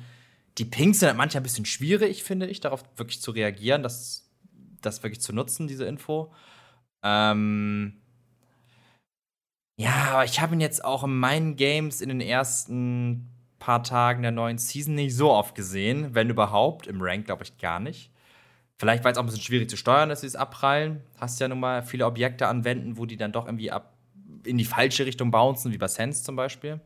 [0.59, 4.29] Die Pings sind halt manchmal ein bisschen schwierig, finde ich, darauf wirklich zu reagieren, das,
[4.81, 6.31] das wirklich zu nutzen, diese Info.
[7.03, 7.99] Ähm
[9.77, 14.21] ja, aber ich habe ihn jetzt auch in meinen Games in den ersten paar Tagen
[14.21, 16.85] der neuen Season nicht so oft gesehen, wenn überhaupt.
[16.85, 18.11] Im Rank glaube ich gar nicht.
[18.77, 21.01] Vielleicht, weil es auch ein bisschen schwierig zu steuern ist, dieses Abprallen.
[21.19, 23.95] Hast ja nun mal viele Objekte anwenden, wo die dann doch irgendwie ab
[24.45, 26.79] in die falsche Richtung bouncen, wie bei Sense zum Beispiel.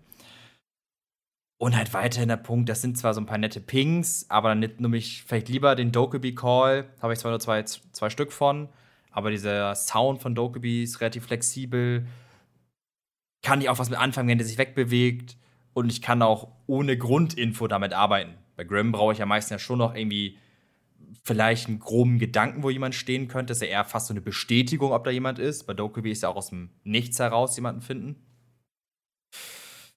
[1.57, 4.59] Und halt weiterhin der Punkt, das sind zwar so ein paar nette Pings, aber dann
[4.59, 8.67] nehme ich vielleicht lieber den Dokeby Call, habe ich zwar nur zwei, zwei Stück von,
[9.11, 12.05] aber dieser Sound von Dokeby ist relativ flexibel.
[13.41, 15.37] Kann ich auch was mit anfangen, wenn der sich wegbewegt.
[15.73, 18.33] Und ich kann auch ohne Grundinfo damit arbeiten.
[18.57, 20.37] Bei Grimm brauche ich ja meistens ja schon noch irgendwie
[21.23, 23.51] vielleicht einen groben Gedanken, wo jemand stehen könnte.
[23.51, 25.65] Das ist ja eher fast so eine Bestätigung, ob da jemand ist.
[25.65, 28.25] Bei Dokeby ist ja auch aus dem Nichts heraus jemanden finden.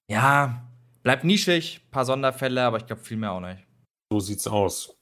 [0.09, 0.69] Ja,
[1.03, 3.65] Bleibt nischig, paar Sonderfälle, aber ich glaube viel mehr auch nicht.
[4.11, 4.97] So sieht's aus.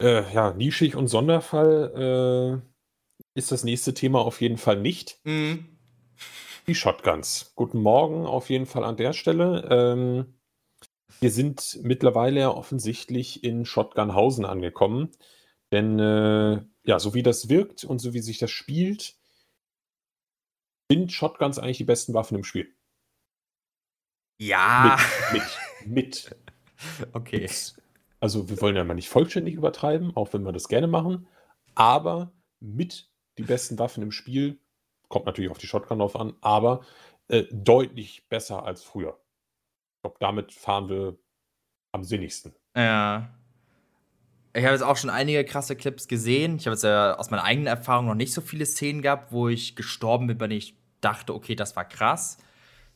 [0.00, 2.62] Äh, ja, nischig und Sonderfall
[3.34, 5.18] äh, ist das nächste Thema auf jeden Fall nicht.
[5.24, 5.66] Mhm.
[6.66, 7.52] Die Shotguns.
[7.56, 9.66] Guten Morgen auf jeden Fall an der Stelle.
[9.70, 10.34] Ähm,
[11.20, 15.10] wir sind mittlerweile offensichtlich in Shotgunhausen angekommen.
[15.72, 19.16] Denn äh, ja, so wie das wirkt und so wie sich das spielt,
[20.90, 22.74] sind Shotguns eigentlich die besten Waffen im Spiel.
[24.38, 24.98] Ja.
[25.32, 25.42] Mit.
[25.86, 26.36] mit, mit
[27.14, 27.40] okay.
[27.40, 27.74] Mit,
[28.20, 31.26] also, wir wollen ja mal nicht vollständig übertreiben, auch wenn wir das gerne machen.
[31.74, 34.60] Aber mit die besten Waffen im Spiel,
[35.08, 36.84] kommt natürlich auf die Shotgun drauf an, aber
[37.28, 39.18] äh, deutlich besser als früher.
[39.96, 41.18] Ich glaube, damit fahren wir
[41.92, 42.54] am sinnigsten.
[42.76, 43.41] Ja.
[44.54, 46.56] Ich habe jetzt auch schon einige krasse Clips gesehen.
[46.56, 49.48] Ich habe jetzt ja aus meiner eigenen Erfahrung noch nicht so viele Szenen gehabt, wo
[49.48, 52.38] ich gestorben bin, wenn ich dachte, okay, das war krass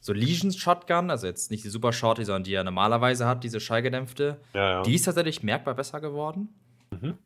[0.06, 3.60] so Legions Shotgun, also jetzt nicht die Super Shorty, sondern die er normalerweise hat, diese
[3.60, 4.82] schallgedämpfte, ja, ja.
[4.82, 6.48] die ist tatsächlich merkbar besser geworden.
[6.90, 7.18] Mhm.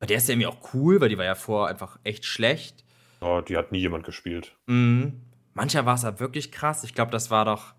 [0.00, 2.84] Der ist ja irgendwie auch cool, weil die war ja vorher einfach echt schlecht.
[3.20, 4.56] Oh, die hat nie jemand gespielt.
[4.66, 5.20] Mhm.
[5.52, 6.84] Mancher war es halt wirklich krass.
[6.84, 7.74] Ich glaube, das war doch,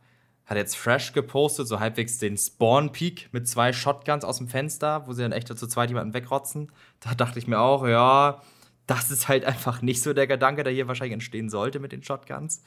[0.46, 5.08] hat jetzt Fresh gepostet, so halbwegs den Spawn Peak mit zwei Shotguns aus dem Fenster,
[5.08, 6.72] wo sie dann echt zu zweit jemanden wegrotzen.
[7.00, 8.42] Da dachte ich mir auch, ja,
[8.88, 12.04] das ist halt einfach nicht so der Gedanke, der hier wahrscheinlich entstehen sollte mit den
[12.04, 12.64] Shotguns.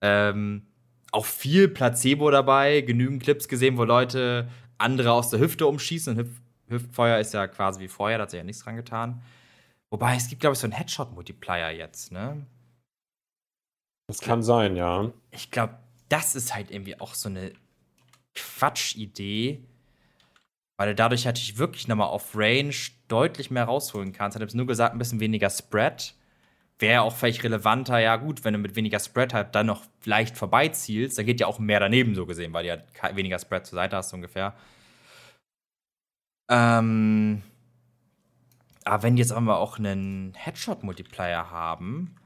[0.00, 0.66] Ähm,
[1.12, 6.16] auch viel Placebo dabei, genügend Clips gesehen, wo Leute andere aus der Hüfte umschießen.
[6.16, 9.22] Und Hüf Hüftfeuer ist ja quasi wie vorher, da hat sich ja nichts dran getan.
[9.90, 12.46] Wobei, es gibt, glaube ich, so einen Headshot-Multiplier jetzt, ne?
[14.08, 15.12] Das kann sein, ja.
[15.30, 17.52] Ich glaube, das ist halt irgendwie auch so eine
[18.34, 19.64] Quatschidee,
[20.76, 22.74] weil dadurch hatte ich wirklich nochmal auf Range
[23.08, 24.36] deutlich mehr rausholen kannst.
[24.36, 26.14] Ich habe nur gesagt, ein bisschen weniger Spread
[26.78, 30.36] wäre auch vielleicht relevanter, ja gut, wenn du mit weniger Spread halt dann noch leicht
[30.36, 33.76] vorbeizielst, dann geht ja auch mehr daneben so gesehen, weil du ja weniger Spread zur
[33.76, 34.54] Seite hast ungefähr.
[36.50, 37.42] Ähm,
[38.84, 42.16] aber wenn die jetzt aber auch einen Headshot-Multiplier haben,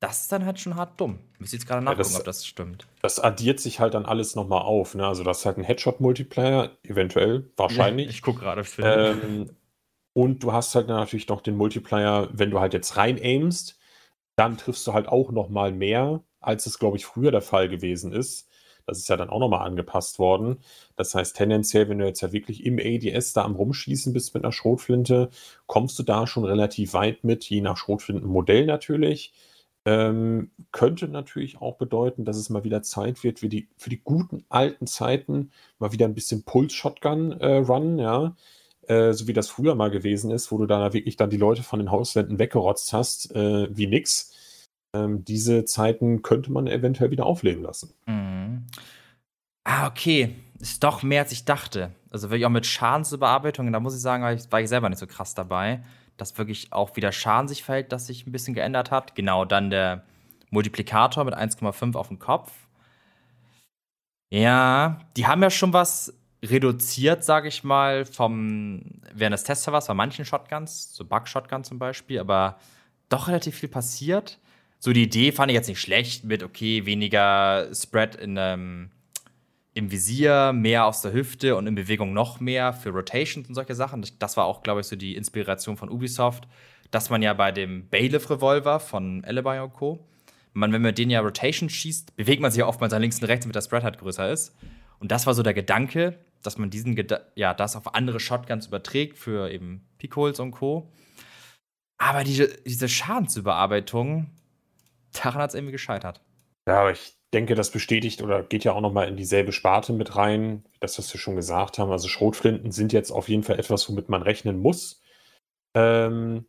[0.00, 1.18] das ist dann halt schon hart dumm.
[1.34, 2.86] Ich muss jetzt gerade nachgucken, ja, das, ob das stimmt.
[3.02, 4.94] Das addiert sich halt dann alles nochmal auf.
[4.94, 5.06] Ne?
[5.06, 8.08] Also das ist halt ein Headshot-Multiplier, eventuell, wahrscheinlich.
[8.10, 8.64] Ich gucke gerade.
[8.78, 9.50] Ähm,
[10.12, 13.78] und du hast halt natürlich noch den Multiplier, wenn du halt jetzt rein aimst,
[14.36, 17.68] dann triffst du halt auch noch mal mehr, als es, glaube ich, früher der Fall
[17.68, 18.48] gewesen ist.
[18.86, 20.58] Das ist ja dann auch noch mal angepasst worden.
[20.94, 24.44] Das heißt, tendenziell, wenn du jetzt ja wirklich im ADS da am Rumschießen bist mit
[24.44, 25.30] einer Schrotflinte,
[25.66, 29.32] kommst du da schon relativ weit mit, je nach Schrotflintenmodell natürlich.
[29.86, 34.00] Ähm, könnte natürlich auch bedeuten, dass es mal wieder Zeit wird für die, für die
[34.02, 38.34] guten alten Zeiten, mal wieder ein bisschen Puls-Shotgun äh, ja
[38.88, 41.62] äh, so wie das früher mal gewesen ist, wo du da wirklich dann die Leute
[41.62, 44.32] von den Hauswänden weggerotzt hast, äh, wie nix.
[44.94, 47.94] Ähm, diese Zeiten könnte man eventuell wieder aufleben lassen.
[48.06, 48.66] Mhm.
[49.64, 50.34] Ah, okay.
[50.58, 51.90] Ist doch mehr, als ich dachte.
[52.10, 55.34] Also wirklich auch mit Schadensüberarbeitung, da muss ich sagen, war ich selber nicht so krass
[55.34, 55.82] dabei,
[56.16, 59.14] dass wirklich auch wieder Schaden sich verhält, dass sich ein bisschen geändert hat.
[59.14, 60.04] Genau, dann der
[60.50, 62.52] Multiplikator mit 1,5 auf dem Kopf.
[64.30, 66.12] Ja, die haben ja schon was
[66.44, 68.82] reduziert, sage ich mal, vom
[69.14, 72.58] während des Testservers bei manchen Shotguns, so Bug-Shotgun zum Beispiel, aber
[73.08, 74.38] doch relativ viel passiert.
[74.78, 78.90] So die Idee fand ich jetzt nicht schlecht mit, okay, weniger Spread in, ähm,
[79.76, 83.74] im Visier, mehr aus der Hüfte und in Bewegung noch mehr für Rotations und solche
[83.74, 84.06] Sachen.
[84.18, 86.48] Das war auch, glaube ich, so die Inspiration von Ubisoft,
[86.90, 90.06] dass man ja bei dem Bailiff-Revolver von Alibi und Co.,
[90.54, 93.28] man, wenn man den ja Rotation schießt, bewegt man sich ja oftmals nach links und
[93.28, 94.56] rechts, damit der Spread halt größer ist.
[94.98, 96.96] Und das war so der Gedanke, dass man diesen,
[97.34, 100.90] ja, das auf andere Shotguns überträgt für eben Peakholes und Co.
[101.98, 104.30] Aber diese, diese Schadensüberarbeitung,
[105.12, 106.22] daran hat es irgendwie gescheitert.
[106.66, 109.92] Ja, aber ich denke, das bestätigt oder geht ja auch noch mal in dieselbe Sparte
[109.92, 111.90] mit rein, das, was wir schon gesagt haben.
[111.90, 115.02] Also Schrotflinten sind jetzt auf jeden Fall etwas, womit man rechnen muss.
[115.74, 116.46] Ähm,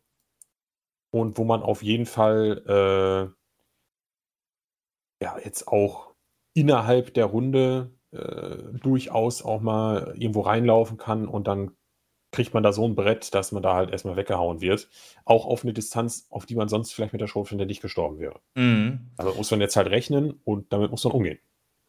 [1.10, 3.30] und wo man auf jeden Fall äh,
[5.24, 6.14] ja jetzt auch
[6.54, 11.76] innerhalb der Runde äh, durchaus auch mal irgendwo reinlaufen kann und dann
[12.30, 14.88] kriegt man da so ein Brett, dass man da halt erstmal weggehauen wird.
[15.24, 18.40] Auch auf eine Distanz, auf die man sonst vielleicht mit der Schrotflinte nicht gestorben wäre.
[18.54, 19.10] Mhm.
[19.16, 21.38] Also muss man jetzt halt rechnen und damit muss man umgehen.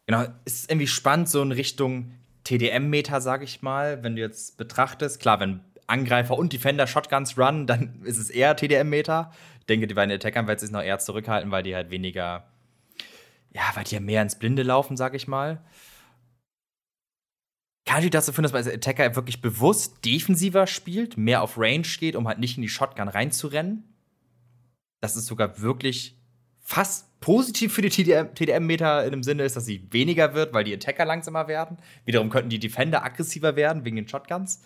[0.07, 2.11] Genau, es ist irgendwie spannend, so in Richtung
[2.45, 5.19] TDM-Meter, sag ich mal, wenn du jetzt betrachtest.
[5.19, 9.31] Klar, wenn Angreifer und Defender Shotguns run, dann ist es eher TDM-Meter.
[9.59, 12.47] Ich denke, die beiden Attackern werden sich noch eher zurückhalten, weil die halt weniger,
[13.51, 15.61] ja, weil die ja mehr ins Blinde laufen, sag ich mal
[17.89, 21.87] kann natürlich dazu führen, dass man als Attacker wirklich bewusst defensiver spielt, mehr auf Range
[21.99, 23.83] geht, um halt nicht in die Shotgun reinzurennen.
[25.01, 26.15] Das ist sogar wirklich
[26.59, 30.73] fast positiv für die TDM-Meter in dem Sinne ist, dass sie weniger wird, weil die
[30.75, 31.77] Attacker langsamer werden.
[32.05, 34.61] Wiederum könnten die Defender aggressiver werden wegen den Shotguns.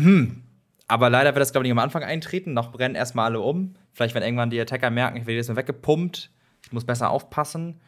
[0.00, 0.44] Hm.
[0.86, 2.54] Aber leider wird das, glaube ich, nicht am Anfang eintreten.
[2.54, 3.74] Noch brennen erstmal alle um.
[3.92, 6.30] Vielleicht, wenn irgendwann die Attacker merken, ich werde jetzt mal weggepumpt,
[6.64, 7.82] ich muss besser aufpassen.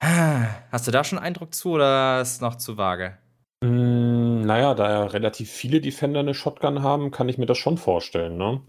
[0.00, 3.18] Hast du da schon Eindruck zu oder ist es noch zu vage?
[3.62, 7.78] Mm, naja, da ja relativ viele Defender eine Shotgun haben, kann ich mir das schon
[7.78, 8.62] vorstellen, ne?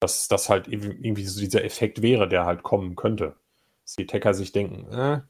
[0.00, 3.36] Dass das halt irgendwie so dieser Effekt wäre, der halt kommen könnte.
[3.84, 5.20] Dass die Attacker sich denken, äh,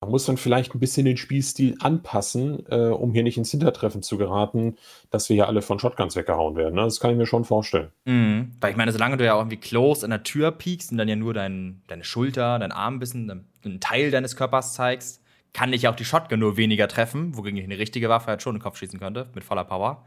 [0.00, 4.02] man muss dann vielleicht ein bisschen den Spielstil anpassen, äh, um hier nicht ins Hintertreffen
[4.02, 4.76] zu geraten,
[5.10, 6.74] dass wir hier alle von Shotguns weggehauen werden.
[6.74, 6.82] Ne?
[6.82, 7.90] Das kann ich mir schon vorstellen.
[8.06, 8.52] Mhm.
[8.60, 11.08] Weil ich meine, solange du ja auch irgendwie close an der Tür piekst und dann
[11.08, 13.26] ja nur dein, deine Schulter, dein Arm ein bisschen,
[13.64, 17.64] einen Teil deines Körpers zeigst, kann dich auch die Shotgun nur weniger treffen, wogegen ich
[17.64, 20.04] eine richtige Waffe halt schon in den Kopf schießen könnte, mit voller Power.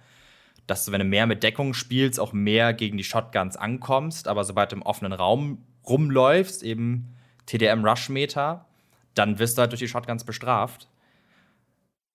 [0.68, 4.44] Dass du, wenn du mehr mit Deckung spielst, auch mehr gegen die Shotguns ankommst, aber
[4.46, 7.16] sobald du im offenen Raum rumläufst, eben
[7.48, 8.66] TDM-Rush-Meter,
[9.14, 10.88] dann wirst du halt durch die Shotguns bestraft.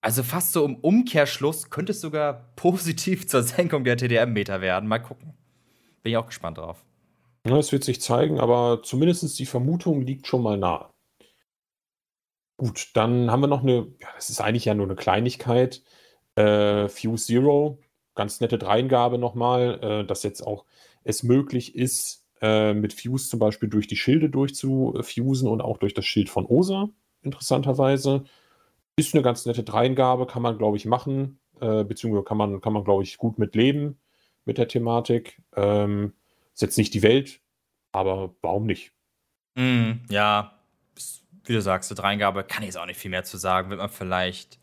[0.01, 4.89] Also fast so im Umkehrschluss könnte es sogar positiv zur Senkung der TDM-Meter werden.
[4.89, 5.33] Mal gucken.
[6.01, 6.83] Bin ich auch gespannt drauf.
[7.45, 10.89] Ja, es wird sich zeigen, aber zumindest die Vermutung liegt schon mal nahe.
[12.59, 15.81] Gut, dann haben wir noch eine, ja, das ist eigentlich ja nur eine Kleinigkeit.
[16.35, 17.79] Äh, Fuse Zero,
[18.15, 20.65] ganz nette Dreingabe nochmal, äh, dass jetzt auch
[21.05, 25.93] es möglich ist, äh, mit Fuse zum Beispiel durch die Schilde durchzufusen und auch durch
[25.93, 26.89] das Schild von Osa,
[27.21, 28.25] interessanterweise.
[28.97, 32.73] Ist eine ganz nette Dreingabe, kann man, glaube ich, machen, äh, beziehungsweise kann man, kann
[32.73, 33.97] man, glaube ich, gut mit leben
[34.43, 35.41] mit der Thematik.
[35.55, 36.11] Ähm,
[36.53, 37.39] ist jetzt nicht die Welt,
[37.93, 38.91] aber warum nicht?
[39.55, 40.59] Mm, ja,
[41.49, 43.69] wie du sagst, eine Dreingabe kann ich jetzt auch nicht viel mehr zu sagen.
[43.69, 44.59] Wird man vielleicht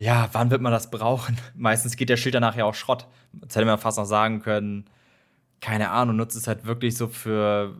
[0.00, 1.36] ja, wann wird man das brauchen?
[1.54, 3.06] Meistens geht der Schild danach ja auch Schrott.
[3.40, 4.86] Jetzt hätte man fast noch sagen können,
[5.60, 7.76] keine Ahnung, nutzt es halt wirklich so für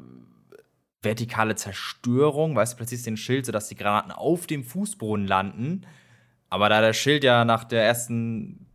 [1.03, 5.87] vertikale Zerstörung, weißt du, plötzlich den Schild, sodass die Granaten auf dem Fußboden landen.
[6.51, 8.67] Aber da der Schild ja nach der ersten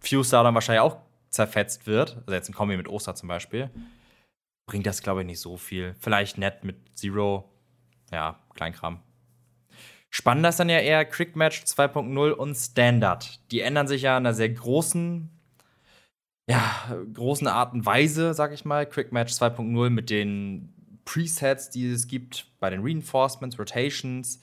[0.00, 0.96] Fuse dann wahrscheinlich auch
[1.28, 3.68] zerfetzt wird, also jetzt ein Kombi mit Oster zum Beispiel,
[4.66, 5.94] bringt das, glaube ich, nicht so viel.
[6.00, 7.52] Vielleicht nett mit Zero,
[8.14, 9.00] ja, Kleinkram.
[10.10, 13.40] Spannender ist dann ja eher Quick Match 2.0 und Standard.
[13.50, 15.34] Die ändern sich ja in einer sehr großen
[16.46, 20.74] ja, großen Art und Weise, sag ich mal, Quick Match 2.0 mit den
[21.04, 24.40] Presets, die es gibt, bei den Reinforcements, Rotations,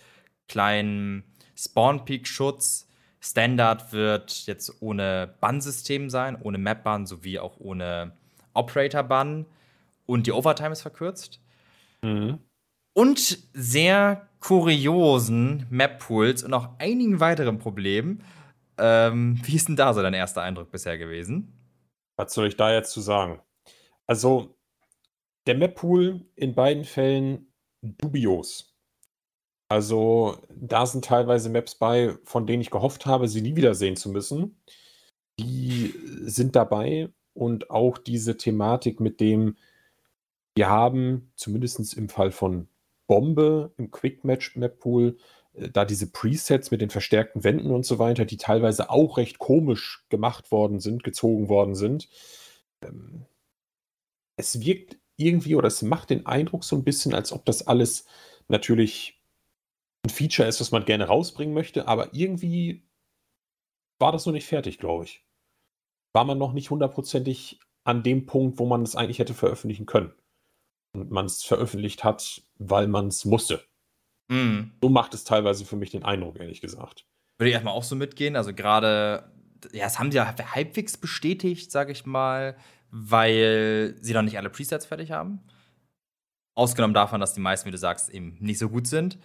[0.47, 1.23] kleinen
[1.55, 2.87] Spawn-Peak-Schutz.
[3.19, 8.13] Standard wird jetzt ohne Bann-System sein, ohne Map-Bann sowie auch ohne
[8.53, 9.45] Operator-Bann.
[10.07, 11.39] Und die Overtime ist verkürzt.
[12.01, 12.39] Mhm.
[12.93, 18.23] Und sehr kuriosen Map-Pools und auch einigen weiteren Problemen.
[18.77, 21.53] Ähm, wie ist denn da so dein erster Eindruck bisher gewesen?
[22.17, 23.39] Was soll ich da jetzt zu sagen?
[24.07, 24.57] Also,
[25.47, 28.75] der Map-Pool in beiden Fällen dubios.
[29.69, 34.09] Also, da sind teilweise Maps bei, von denen ich gehofft habe, sie nie wiedersehen zu
[34.09, 34.59] müssen.
[35.39, 39.55] Die sind dabei und auch diese Thematik mit dem,
[40.55, 42.67] wir haben zumindest im Fall von
[43.11, 45.17] Bombe im Quick Match Map Pool
[45.53, 49.37] äh, da diese Presets mit den verstärkten Wänden und so weiter, die teilweise auch recht
[49.37, 52.07] komisch gemacht worden sind, gezogen worden sind.
[52.81, 53.25] Ähm,
[54.37, 58.05] es wirkt irgendwie oder es macht den Eindruck so ein bisschen, als ob das alles
[58.47, 59.21] natürlich
[60.05, 62.87] ein Feature ist, was man gerne rausbringen möchte, aber irgendwie
[63.99, 65.25] war das noch nicht fertig, glaube ich.
[66.13, 70.13] War man noch nicht hundertprozentig an dem Punkt, wo man es eigentlich hätte veröffentlichen können.
[70.93, 73.63] Und man es veröffentlicht hat, weil man es musste.
[74.27, 74.71] Mm.
[74.81, 77.05] So macht es teilweise für mich den Eindruck, ehrlich gesagt.
[77.37, 78.35] Würde ich erstmal auch so mitgehen.
[78.35, 79.31] Also gerade,
[79.71, 82.55] ja, das haben sie ja halbwegs bestätigt, sage ich mal,
[82.91, 85.39] weil sie noch nicht alle Presets fertig haben.
[86.55, 89.17] Ausgenommen davon, dass die meisten, wie du sagst, eben nicht so gut sind.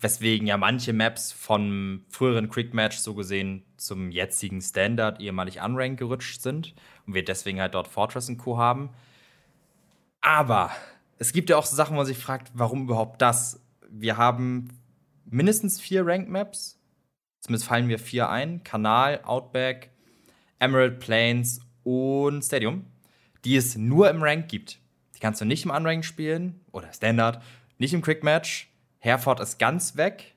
[0.00, 5.98] Weswegen ja manche Maps vom früheren Quick Match so gesehen zum jetzigen Standard ehemalig Unranked
[5.98, 6.74] gerutscht sind
[7.06, 8.58] und wir deswegen halt dort Fortress und Co.
[8.58, 8.90] haben.
[10.20, 10.72] Aber
[11.22, 13.62] es gibt ja auch so Sachen, wo man sich fragt, warum überhaupt das?
[13.92, 14.68] wir haben
[15.24, 16.80] mindestens vier Ranked Maps.
[17.40, 19.90] Zumindest fallen mir vier ein: Kanal, Outback,
[20.58, 22.86] Emerald Plains und Stadium,
[23.44, 24.78] die es nur im Rank gibt.
[25.14, 27.42] Die kannst du nicht im Unranked spielen oder Standard,
[27.78, 28.70] nicht im Quick Match.
[28.98, 30.34] Herford ist ganz weg.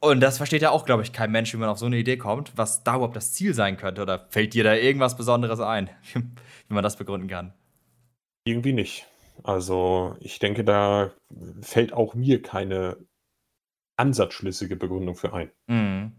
[0.00, 2.18] Und das versteht ja auch, glaube ich, kein Mensch, wie man auf so eine Idee
[2.18, 4.02] kommt, was da überhaupt das Ziel sein könnte.
[4.02, 7.54] Oder fällt dir da irgendwas Besonderes ein, wie man das begründen kann?
[8.44, 9.06] Irgendwie nicht.
[9.46, 11.12] Also ich denke, da
[11.60, 12.96] fällt auch mir keine
[13.96, 15.52] ansatzschlüssige Begründung für ein.
[15.68, 16.12] Mhm.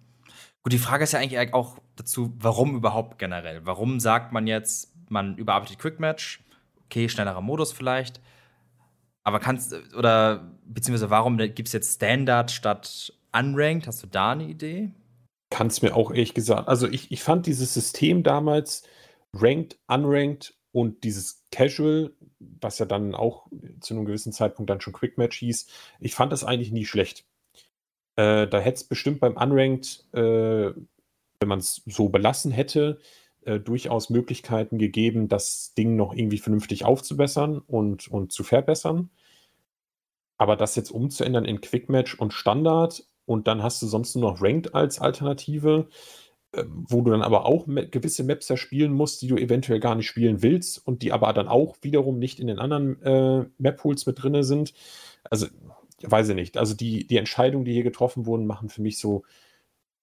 [0.63, 3.65] Gut, die Frage ist ja eigentlich auch dazu, warum überhaupt generell?
[3.65, 6.41] Warum sagt man jetzt, man überarbeitet Quick Match?
[6.85, 8.21] Okay, schnellerer Modus vielleicht.
[9.25, 13.87] Aber kannst, oder beziehungsweise warum gibt es jetzt Standard statt Unranked?
[13.87, 14.93] Hast du da eine Idee?
[15.49, 16.69] Kannst mir auch ehrlich gesagt.
[16.69, 18.83] Also ich, ich fand dieses System damals
[19.33, 23.47] Ranked, Unranked und dieses Casual, was ja dann auch
[23.79, 25.67] zu einem gewissen Zeitpunkt dann schon Quick Match hieß,
[25.99, 27.25] ich fand das eigentlich nie schlecht.
[28.15, 30.73] Äh, da hätte es bestimmt beim Unranked, äh,
[31.39, 32.99] wenn man es so belassen hätte,
[33.45, 39.09] äh, durchaus Möglichkeiten gegeben, das Ding noch irgendwie vernünftig aufzubessern und, und zu verbessern.
[40.37, 44.31] Aber das jetzt umzuändern in Quick Match und Standard und dann hast du sonst nur
[44.31, 45.87] noch Ranked als Alternative,
[46.65, 50.07] wo du dann aber auch gewisse Maps ja spielen musst, die du eventuell gar nicht
[50.07, 54.21] spielen willst und die aber dann auch wiederum nicht in den anderen äh, Map-Pools mit
[54.21, 54.73] drin sind.
[55.29, 55.47] Also,
[56.01, 56.57] weiß ich nicht.
[56.57, 59.23] Also die, die Entscheidungen, die hier getroffen wurden, machen für mich so,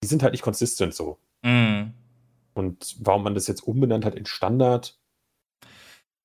[0.02, 1.18] die sind halt nicht konsistent so.
[1.42, 1.90] Mm.
[2.55, 4.98] Und warum man das jetzt umbenannt hat in Standard,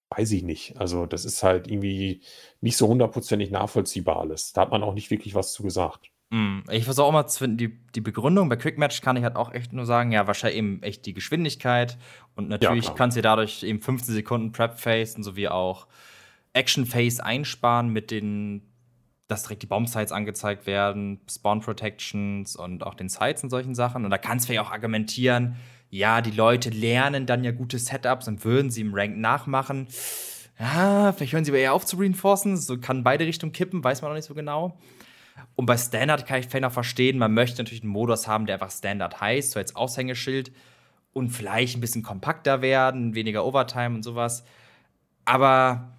[0.09, 0.77] weiß ich nicht.
[0.77, 2.21] Also das ist halt irgendwie
[2.61, 4.53] nicht so hundertprozentig nachvollziehbar alles.
[4.53, 6.11] Da hat man auch nicht wirklich was zu gesagt.
[6.29, 9.23] Mm, ich versuche auch mal zu finden, die, die Begründung bei Quick Match kann ich
[9.23, 11.97] halt auch echt nur sagen, ja, wahrscheinlich eben echt die Geschwindigkeit
[12.35, 15.87] und natürlich ja, kannst du dadurch eben 15 Sekunden Prep Phase und sowie auch
[16.53, 18.61] Action Phase einsparen mit den,
[19.27, 23.73] dass direkt die Bomb Sites angezeigt werden, Spawn Protections und auch den Sites und solchen
[23.73, 24.05] Sachen.
[24.05, 25.55] Und da kannst du ja auch argumentieren,
[25.89, 29.87] ja, die Leute lernen dann ja gute Setups und würden sie im Rank nachmachen.
[30.59, 32.57] Ja, vielleicht hören sie aber eher auf zu reinforcen.
[32.57, 34.77] So kann beide Richtungen kippen, weiß man noch nicht so genau.
[35.55, 38.55] Und bei Standard kann ich vielleicht noch verstehen, man möchte natürlich einen Modus haben, der
[38.55, 40.51] einfach Standard heißt, so als Aushängeschild
[41.13, 44.43] und vielleicht ein bisschen kompakter werden, weniger Overtime und sowas.
[45.25, 45.97] Aber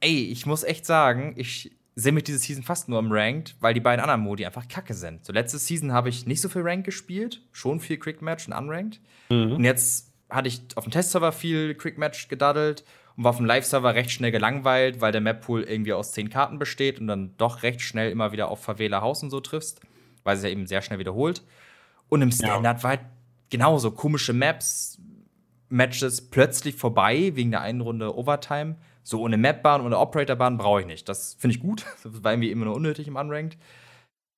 [0.00, 3.74] ey, ich muss echt sagen, ich sehe mich diese Season fast nur im Ranked, weil
[3.74, 5.24] die beiden anderen Modi einfach kacke sind.
[5.24, 8.54] So letzte Season habe ich nicht so viel Rank gespielt, schon viel Quick Match und
[8.54, 9.00] Unranked.
[9.30, 9.52] Mhm.
[9.52, 12.84] Und jetzt hatte ich auf dem Testserver viel Quick Match gedaddelt
[13.18, 16.60] und war auf dem Live-Server recht schnell gelangweilt, weil der Map-Pool irgendwie aus zehn Karten
[16.60, 19.80] besteht und dann doch recht schnell immer wieder auf Favela Haus und so triffst,
[20.22, 21.42] weil es ja eben sehr schnell wiederholt.
[22.08, 22.82] Und im Standard ja.
[22.84, 23.00] war halt
[23.50, 25.00] genauso komische Maps,
[25.68, 28.76] Matches plötzlich vorbei wegen der einen Runde Overtime.
[29.02, 31.08] So ohne Mapbahn oder Operatorbahn brauche ich nicht.
[31.08, 31.84] Das finde ich gut.
[32.04, 33.58] Das war irgendwie immer nur unnötig im Unranked.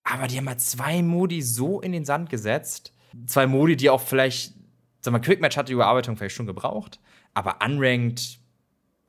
[0.04, 2.94] Aber die haben halt zwei Modi so in den Sand gesetzt.
[3.26, 4.54] Zwei Modi, die auch vielleicht,
[5.02, 6.98] sag mal, Quickmatch hat die Überarbeitung vielleicht schon gebraucht.
[7.34, 8.39] Aber Unranked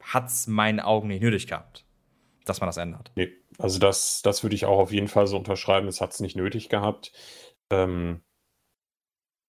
[0.02, 1.86] hat es meinen Augen nicht nötig gehabt,
[2.45, 3.12] dass man das ändert.
[3.16, 5.88] Nee, also das, das würde ich auch auf jeden Fall so unterschreiben.
[5.88, 7.12] Es hat es nicht nötig gehabt.
[7.70, 8.22] Ähm,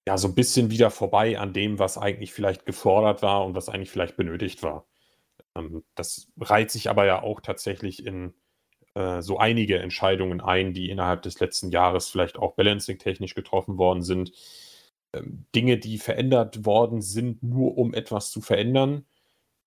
[0.06, 3.68] ja, so ein bisschen wieder vorbei an dem, was eigentlich vielleicht gefordert war und was
[3.68, 4.86] eigentlich vielleicht benötigt war.
[5.56, 8.34] Ähm, das reiht sich aber ja auch tatsächlich in
[8.94, 14.02] äh, so einige Entscheidungen ein, die innerhalb des letzten Jahres vielleicht auch balancing-technisch getroffen worden
[14.02, 14.32] sind.
[15.12, 19.06] Ähm, Dinge, die verändert worden sind, nur um etwas zu verändern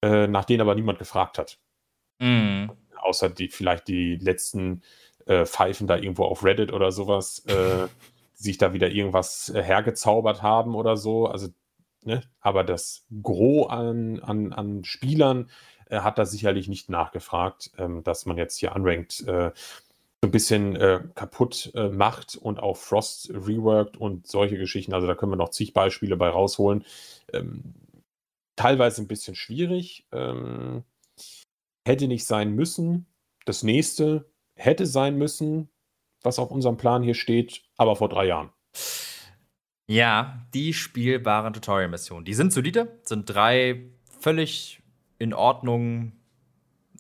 [0.05, 1.57] äh, nach denen aber niemand gefragt hat.
[2.19, 2.67] Mm.
[3.01, 4.83] Außer die vielleicht die letzten
[5.25, 7.87] äh, Pfeifen da irgendwo auf Reddit oder sowas, äh,
[8.33, 11.27] sich da wieder irgendwas hergezaubert haben oder so.
[11.27, 11.47] Also,
[12.03, 12.21] ne?
[12.39, 15.49] Aber das Gros an, an, an Spielern
[15.89, 19.51] äh, hat da sicherlich nicht nachgefragt, ähm, dass man jetzt hier unranked äh,
[20.21, 24.93] so ein bisschen äh, kaputt äh, macht und auch Frost reworked und solche Geschichten.
[24.93, 26.83] Also da können wir noch zig Beispiele bei rausholen.
[27.33, 27.73] Ähm,
[28.55, 30.07] teilweise ein bisschen schwierig.
[30.11, 30.83] Ähm,
[31.85, 33.05] hätte nicht sein müssen.
[33.45, 35.69] Das nächste hätte sein müssen,
[36.21, 38.49] was auf unserem Plan hier steht, aber vor drei Jahren.
[39.87, 42.25] Ja, die spielbaren Tutorial-Missionen.
[42.25, 43.83] Die sind solide, sind drei
[44.19, 44.81] völlig
[45.19, 46.13] in Ordnung.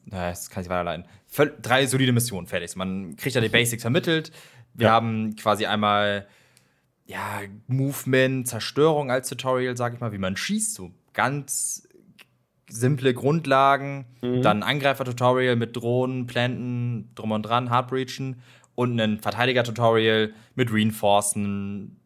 [0.05, 1.07] Das kann ich weiterleiten.
[1.25, 2.75] Völ drei solide Missionen fertig.
[2.75, 4.31] Man kriegt ja die Basics vermittelt.
[4.75, 4.91] Wir ja.
[4.93, 6.27] haben quasi einmal
[7.07, 11.87] ja, Movement, Zerstörung als Tutorial, sag ich mal, wie man schießt, so ganz
[12.69, 14.41] simple Grundlagen, mhm.
[14.41, 18.41] dann Angreifer-Tutorial mit Drohnen, Planten, drum und dran, Hardbreachen
[18.75, 21.97] und ein Verteidiger-Tutorial mit Reinforcen,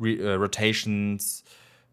[0.00, 1.44] Re äh, Rotations,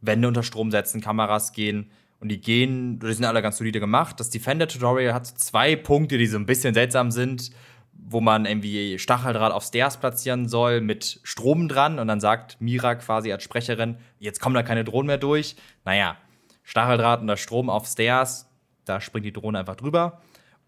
[0.01, 1.89] Wände unter Strom setzen, Kameras gehen.
[2.19, 4.19] Und die gehen, die sind alle ganz solide gemacht.
[4.19, 7.51] Das Defender-Tutorial hat zwei Punkte, die so ein bisschen seltsam sind,
[7.93, 11.99] wo man irgendwie Stacheldraht auf Stairs platzieren soll mit Strom dran.
[11.99, 15.55] Und dann sagt Mira quasi als Sprecherin, jetzt kommen da keine Drohnen mehr durch.
[15.83, 16.17] Naja,
[16.65, 18.49] Stacheldraht und der Strom auf Stairs,
[18.85, 20.21] da springt die Drohne einfach drüber.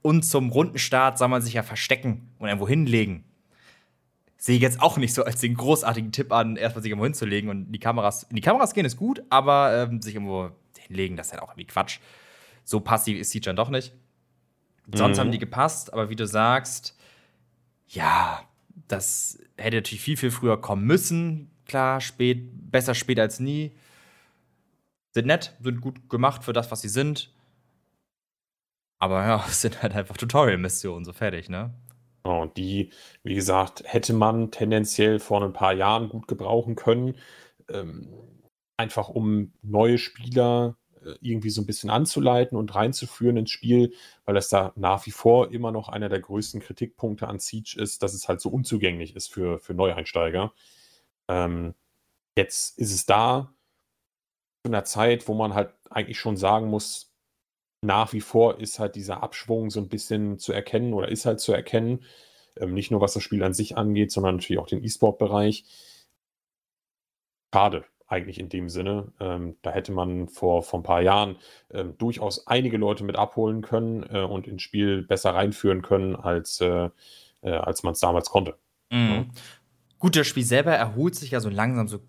[0.04, 3.26] Und zum runden Start soll man sich ja verstecken und irgendwo hinlegen.
[4.38, 7.50] Sehe ich jetzt auch nicht so als den großartigen Tipp an, erstmal sich irgendwo hinzulegen
[7.50, 8.24] und die Kameras.
[8.24, 11.50] In die Kameras gehen ist gut, aber ähm, sich irgendwo hinlegen, das ist halt auch
[11.50, 12.00] irgendwie Quatsch.
[12.64, 13.94] So passiv ist Siege dann doch nicht.
[14.94, 15.22] Sonst mhm.
[15.22, 16.96] haben die gepasst, aber wie du sagst,
[17.88, 18.44] ja,
[18.88, 21.50] das hätte natürlich viel, viel früher kommen müssen.
[21.66, 23.72] Klar, spät, besser spät als nie
[25.14, 27.34] sind nett, sind gut gemacht für das, was sie sind.
[29.00, 31.74] Aber ja, es sind halt einfach Tutorial-Missionen, so fertig, ne?
[32.24, 32.92] Und die,
[33.24, 37.16] wie gesagt, hätte man tendenziell vor ein paar Jahren gut gebrauchen können.
[37.70, 38.10] Ähm,
[38.76, 43.94] einfach um neue Spieler äh, irgendwie so ein bisschen anzuleiten und reinzuführen ins Spiel,
[44.26, 48.04] weil das da nach wie vor immer noch einer der größten Kritikpunkte an Siege ist,
[48.04, 50.54] dass es halt so unzugänglich ist für, für Neueinsteiger.
[51.28, 51.74] Ähm,
[52.38, 53.54] jetzt ist es da,
[54.68, 57.12] in einer Zeit, wo man halt eigentlich schon sagen muss,
[57.82, 61.40] nach wie vor ist halt dieser Abschwung so ein bisschen zu erkennen oder ist halt
[61.40, 62.04] zu erkennen.
[62.58, 65.66] Ähm, nicht nur was das Spiel an sich angeht, sondern natürlich auch den E-Sport-Bereich.
[67.54, 69.12] Schade eigentlich in dem Sinne.
[69.20, 71.36] Ähm, da hätte man vor, vor ein paar Jahren
[71.72, 76.62] ähm, durchaus einige Leute mit abholen können äh, und ins Spiel besser reinführen können, als,
[76.62, 76.90] äh,
[77.42, 78.58] äh, als man es damals konnte.
[78.92, 79.10] Mhm.
[79.10, 79.26] Ja.
[80.00, 82.00] Gut, das Spiel selber erholt sich ja so langsam so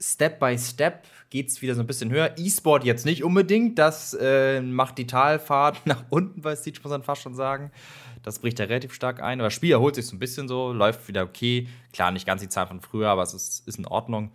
[0.00, 2.34] Step by Step geht es wieder so ein bisschen höher.
[2.36, 3.78] E-Sport jetzt nicht unbedingt.
[3.78, 7.70] Das äh, macht die Talfahrt nach unten bei Siege, muss man fast schon sagen.
[8.22, 9.40] Das bricht ja relativ stark ein.
[9.40, 11.68] Aber das Spiel erholt sich so ein bisschen so, läuft wieder okay.
[11.92, 14.32] Klar, nicht ganz die Zahl von früher, aber es ist, ist in Ordnung.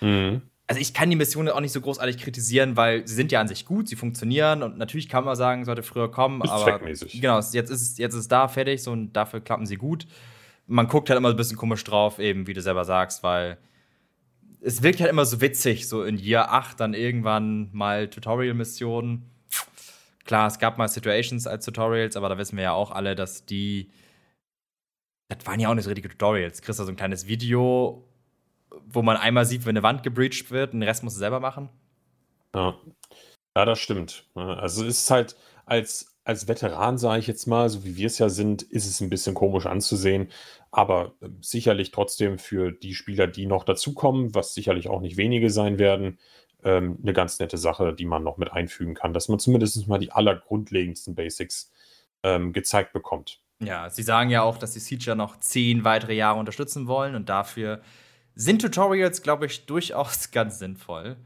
[0.00, 0.42] Mhm.
[0.66, 3.48] Also ich kann die Missionen auch nicht so großartig kritisieren, weil sie sind ja an
[3.48, 7.20] sich gut, sie funktionieren und natürlich kann man sagen, sollte früher kommen, ist aber zweckmäßig.
[7.20, 10.06] genau, jetzt ist es jetzt ist da fertig so und dafür klappen sie gut.
[10.66, 13.58] Man guckt halt immer so ein bisschen komisch drauf, eben wie du selber sagst, weil
[14.64, 19.30] es wirkt halt immer so witzig, so in Jahr 8 dann irgendwann mal Tutorial-Missionen.
[20.24, 23.44] Klar, es gab mal Situations als Tutorials, aber da wissen wir ja auch alle, dass
[23.44, 23.90] die.
[25.28, 26.62] Das waren ja auch nicht so richtige Tutorials.
[26.62, 28.08] Kriegst da so ein kleines Video,
[28.86, 31.40] wo man einmal sieht, wenn eine Wand gebreached wird und den Rest musst du selber
[31.40, 31.68] machen.
[32.54, 32.74] Ja.
[33.56, 34.26] Ja, das stimmt.
[34.34, 35.36] Also es ist halt
[35.66, 39.00] als als Veteran, sage ich jetzt mal, so wie wir es ja sind, ist es
[39.00, 40.28] ein bisschen komisch anzusehen.
[40.70, 45.50] Aber äh, sicherlich trotzdem für die Spieler, die noch dazukommen, was sicherlich auch nicht wenige
[45.50, 46.18] sein werden,
[46.64, 49.98] ähm, eine ganz nette Sache, die man noch mit einfügen kann, dass man zumindest mal
[49.98, 51.70] die allergrundlegendsten Basics
[52.22, 53.40] ähm, gezeigt bekommt.
[53.60, 57.28] Ja, sie sagen ja auch, dass sie ja noch zehn weitere Jahre unterstützen wollen und
[57.28, 57.82] dafür
[58.34, 61.16] sind Tutorials, glaube ich, durchaus ganz sinnvoll.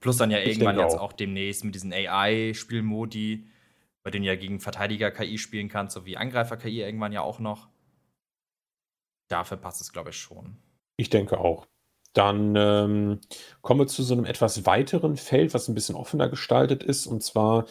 [0.00, 1.02] Plus dann ja irgendwann jetzt auch.
[1.02, 3.44] auch demnächst mit diesen AI-Spielmodi
[4.02, 7.68] bei denen ja gegen Verteidiger KI spielen kannst, sowie Angreifer KI irgendwann ja auch noch.
[9.28, 10.56] Dafür passt es, glaube ich, schon.
[10.96, 11.66] Ich denke auch.
[12.12, 13.20] Dann ähm,
[13.62, 17.06] kommen wir zu so einem etwas weiteren Feld, was ein bisschen offener gestaltet ist.
[17.06, 17.66] Und zwar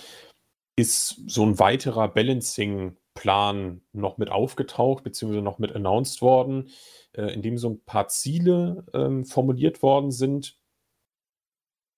[0.77, 6.69] ist so ein weiterer Balancing-Plan noch mit aufgetaucht, beziehungsweise noch mit announced worden,
[7.13, 10.57] äh, in dem so ein paar Ziele ähm, formuliert worden sind,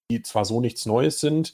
[0.09, 1.53] die zwar so nichts Neues sind,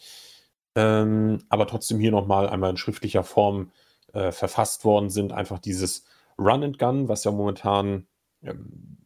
[0.77, 3.71] ähm, aber trotzdem hier nochmal einmal in schriftlicher Form
[4.13, 5.33] äh, verfasst worden sind.
[5.33, 6.05] Einfach dieses
[6.37, 8.05] Run and Gun, was ja momentan
[8.43, 8.99] ähm,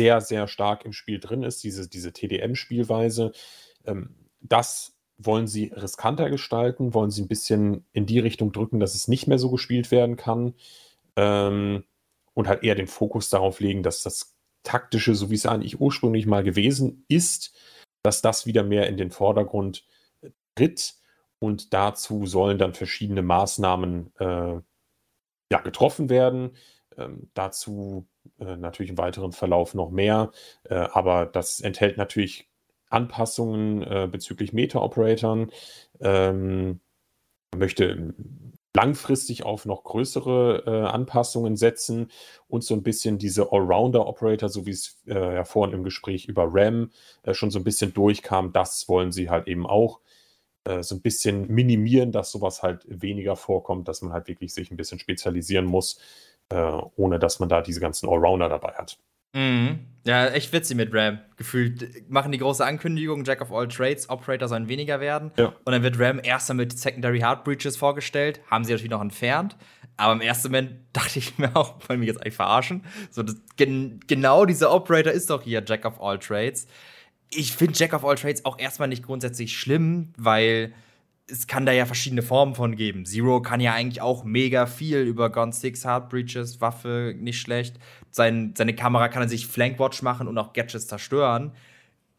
[0.00, 3.32] sehr, sehr stark im Spiel drin ist, diese, diese TDM-Spielweise.
[3.84, 8.94] Ähm, das wollen sie riskanter gestalten, wollen sie ein bisschen in die Richtung drücken, dass
[8.94, 10.54] es nicht mehr so gespielt werden kann.
[11.16, 11.84] Ähm,
[12.32, 16.24] und halt eher den Fokus darauf legen, dass das Taktische, so wie es eigentlich ursprünglich
[16.26, 17.54] mal gewesen ist,
[18.02, 19.84] dass das wieder mehr in den Vordergrund
[20.56, 20.94] tritt.
[21.38, 24.60] Und dazu sollen dann verschiedene Maßnahmen äh,
[25.52, 26.56] ja, getroffen werden.
[26.96, 28.08] Ähm, dazu
[28.40, 30.32] äh, natürlich im weiteren Verlauf noch mehr,
[30.64, 32.48] äh, aber das enthält natürlich
[32.88, 35.50] Anpassungen äh, bezüglich Meta-Operatoren.
[36.00, 36.80] Ähm,
[37.54, 38.14] möchte
[38.74, 42.10] langfristig auf noch größere äh, Anpassungen setzen
[42.46, 46.46] und so ein bisschen diese Allrounder-Operator, so wie es äh, ja vorhin im Gespräch über
[46.50, 46.90] RAM
[47.22, 50.00] äh, schon so ein bisschen durchkam, das wollen sie halt eben auch
[50.66, 54.70] äh, so ein bisschen minimieren, dass sowas halt weniger vorkommt, dass man halt wirklich sich
[54.70, 56.00] ein bisschen spezialisieren muss,
[56.48, 56.56] äh,
[56.96, 58.98] ohne dass man da diese ganzen Allrounder dabei hat.
[59.32, 59.80] Mhm.
[60.04, 61.18] Ja, echt witzig mit Ram.
[61.36, 65.32] Gefühlt machen die große Ankündigung, Jack of all Trades, Operator sollen weniger werden.
[65.36, 65.52] Ja.
[65.64, 68.40] Und dann wird Ram erst mit Secondary Heart Breaches vorgestellt.
[68.50, 69.56] Haben sie natürlich noch entfernt.
[69.96, 72.84] Aber im ersten Moment dachte ich mir auch, wollen wir jetzt eigentlich verarschen?
[73.10, 76.66] So, das, gen, genau dieser Operator ist doch hier Jack of all Trades.
[77.30, 80.72] Ich finde Jack of all Trades auch erstmal nicht grundsätzlich schlimm, weil
[81.28, 83.04] es kann da ja verschiedene Formen von geben.
[83.04, 87.78] Zero kann ja eigentlich auch mega viel über Gone 6, Hard Breaches, Waffe, nicht schlecht.
[88.10, 91.52] Sein, seine Kamera kann er sich Flankwatch machen und auch Gadgets zerstören.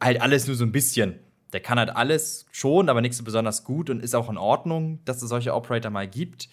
[0.01, 1.19] Halt alles nur so ein bisschen.
[1.53, 4.99] Der kann halt alles schon, aber nicht so besonders gut und ist auch in Ordnung,
[5.05, 6.49] dass es solche Operator mal gibt.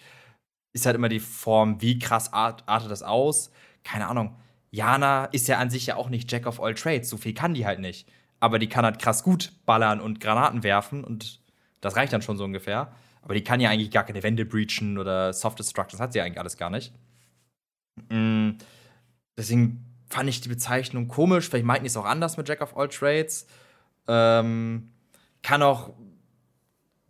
[0.71, 3.51] Ist halt immer die Form, wie krass art, artet das aus.
[3.83, 4.37] Keine Ahnung.
[4.71, 7.09] Jana ist ja an sich ja auch nicht Jack of all Trades.
[7.09, 8.07] So viel kann die halt nicht.
[8.45, 11.39] Aber die kann halt krass gut ballern und Granaten werfen und
[11.81, 12.93] das reicht dann schon so ungefähr.
[13.23, 15.93] Aber die kann ja eigentlich gar keine Wände breachen oder Soft Destruct.
[15.93, 16.93] Das hat sie eigentlich alles gar nicht.
[18.09, 18.51] Mm,
[19.35, 21.49] deswegen fand ich die Bezeichnung komisch.
[21.49, 23.47] Vielleicht meinten die es auch anders mit Jack of All Trades.
[24.07, 24.91] Ähm,
[25.41, 25.95] kann auch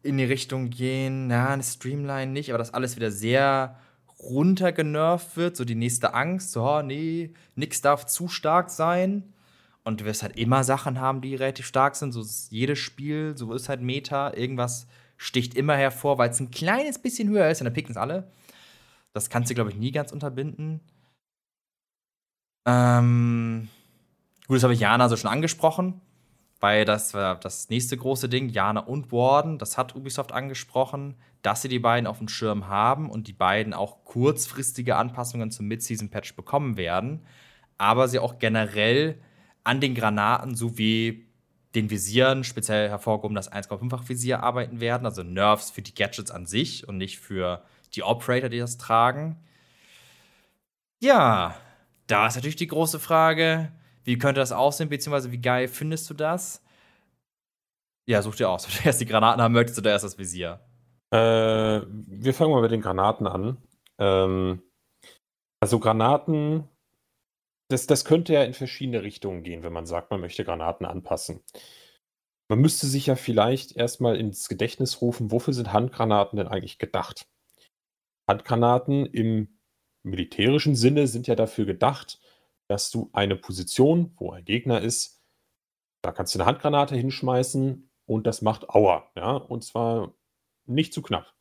[0.01, 3.77] in die Richtung gehen, na, eine Streamline nicht, aber dass alles wieder sehr
[4.19, 9.33] runtergenervt wird, so die nächste Angst, so, oh, nee, nix darf zu stark sein.
[9.85, 12.11] Und du wirst halt immer Sachen haben, die relativ stark sind.
[12.11, 14.33] So ist jedes Spiel, so ist halt Meta.
[14.33, 17.97] Irgendwas sticht immer hervor, weil es ein kleines bisschen höher ist und dann picken es
[17.97, 18.31] alle.
[19.13, 20.81] Das kannst du, glaube ich, nie ganz unterbinden.
[22.67, 23.69] Ähm,
[24.47, 26.01] gut, das habe ich Jana so schon angesprochen,
[26.59, 28.49] weil das war das nächste große Ding.
[28.49, 33.09] Jana und Warden, das hat Ubisoft angesprochen, dass sie die beiden auf dem Schirm haben
[33.09, 37.23] und die beiden auch kurzfristige Anpassungen zum Mid-Season-Patch bekommen werden.
[37.77, 39.19] Aber sie auch generell
[39.65, 41.27] an den Granaten sowie
[41.75, 45.05] den Visieren, speziell hervorgehoben das 1,5-fach Visier, arbeiten werden.
[45.05, 47.63] Also Nerfs für die Gadgets an sich und nicht für
[47.93, 49.37] die Operator, die das tragen.
[51.01, 51.55] Ja,
[52.07, 53.71] da ist natürlich die große Frage,
[54.03, 56.63] wie könnte das aussehen, beziehungsweise wie geil findest du das?
[58.07, 58.67] Ja, such dir aus.
[58.69, 60.59] Wenn du erst die Granaten haben möchtest oder erst das Visier.
[61.11, 63.57] Äh, wir fangen mal mit den Granaten an.
[63.97, 64.61] Ähm,
[65.59, 66.69] also Granaten
[67.67, 71.43] das, das könnte ja in verschiedene Richtungen gehen, wenn man sagt, man möchte Granaten anpassen.
[72.47, 77.27] Man müsste sich ja vielleicht erstmal ins Gedächtnis rufen, wofür sind Handgranaten denn eigentlich gedacht?
[78.29, 79.59] Handgranaten im
[80.03, 82.19] militärischen Sinne sind ja dafür gedacht,
[82.67, 85.23] dass du eine Position, wo ein Gegner ist,
[86.03, 90.13] da kannst du eine Handgranate hinschmeißen und das macht Aua, ja, und zwar
[90.65, 91.33] nicht zu knapp.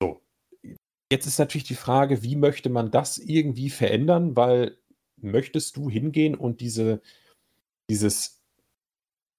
[0.00, 0.22] So.
[1.10, 4.78] Jetzt ist natürlich die Frage, wie möchte man das irgendwie verändern, weil
[5.22, 7.00] möchtest du hingehen und diese,
[7.90, 8.42] dieses,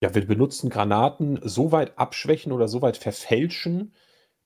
[0.02, 3.94] ja, wir benutzen Granaten so weit abschwächen oder so weit verfälschen,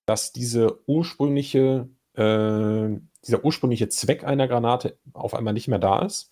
[0.05, 6.31] dass diese ursprüngliche, äh, dieser ursprüngliche Zweck einer Granate auf einmal nicht mehr da ist.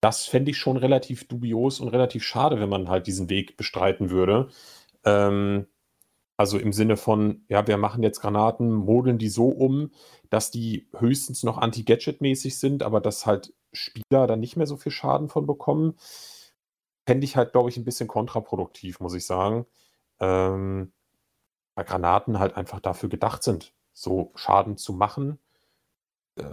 [0.00, 4.10] Das fände ich schon relativ dubios und relativ schade, wenn man halt diesen Weg bestreiten
[4.10, 4.48] würde.
[5.04, 5.66] Ähm,
[6.40, 9.90] also im Sinne von, ja, wir machen jetzt Granaten, modeln die so um,
[10.30, 14.92] dass die höchstens noch anti-Gadget-mäßig sind, aber dass halt Spieler dann nicht mehr so viel
[14.92, 15.96] Schaden von bekommen,
[17.06, 19.66] fände ich halt, glaube ich, ein bisschen kontraproduktiv, muss ich sagen.
[20.20, 20.92] Ähm,
[21.74, 25.38] weil Granaten halt einfach dafür gedacht sind, so Schaden zu machen.
[26.36, 26.44] Äh,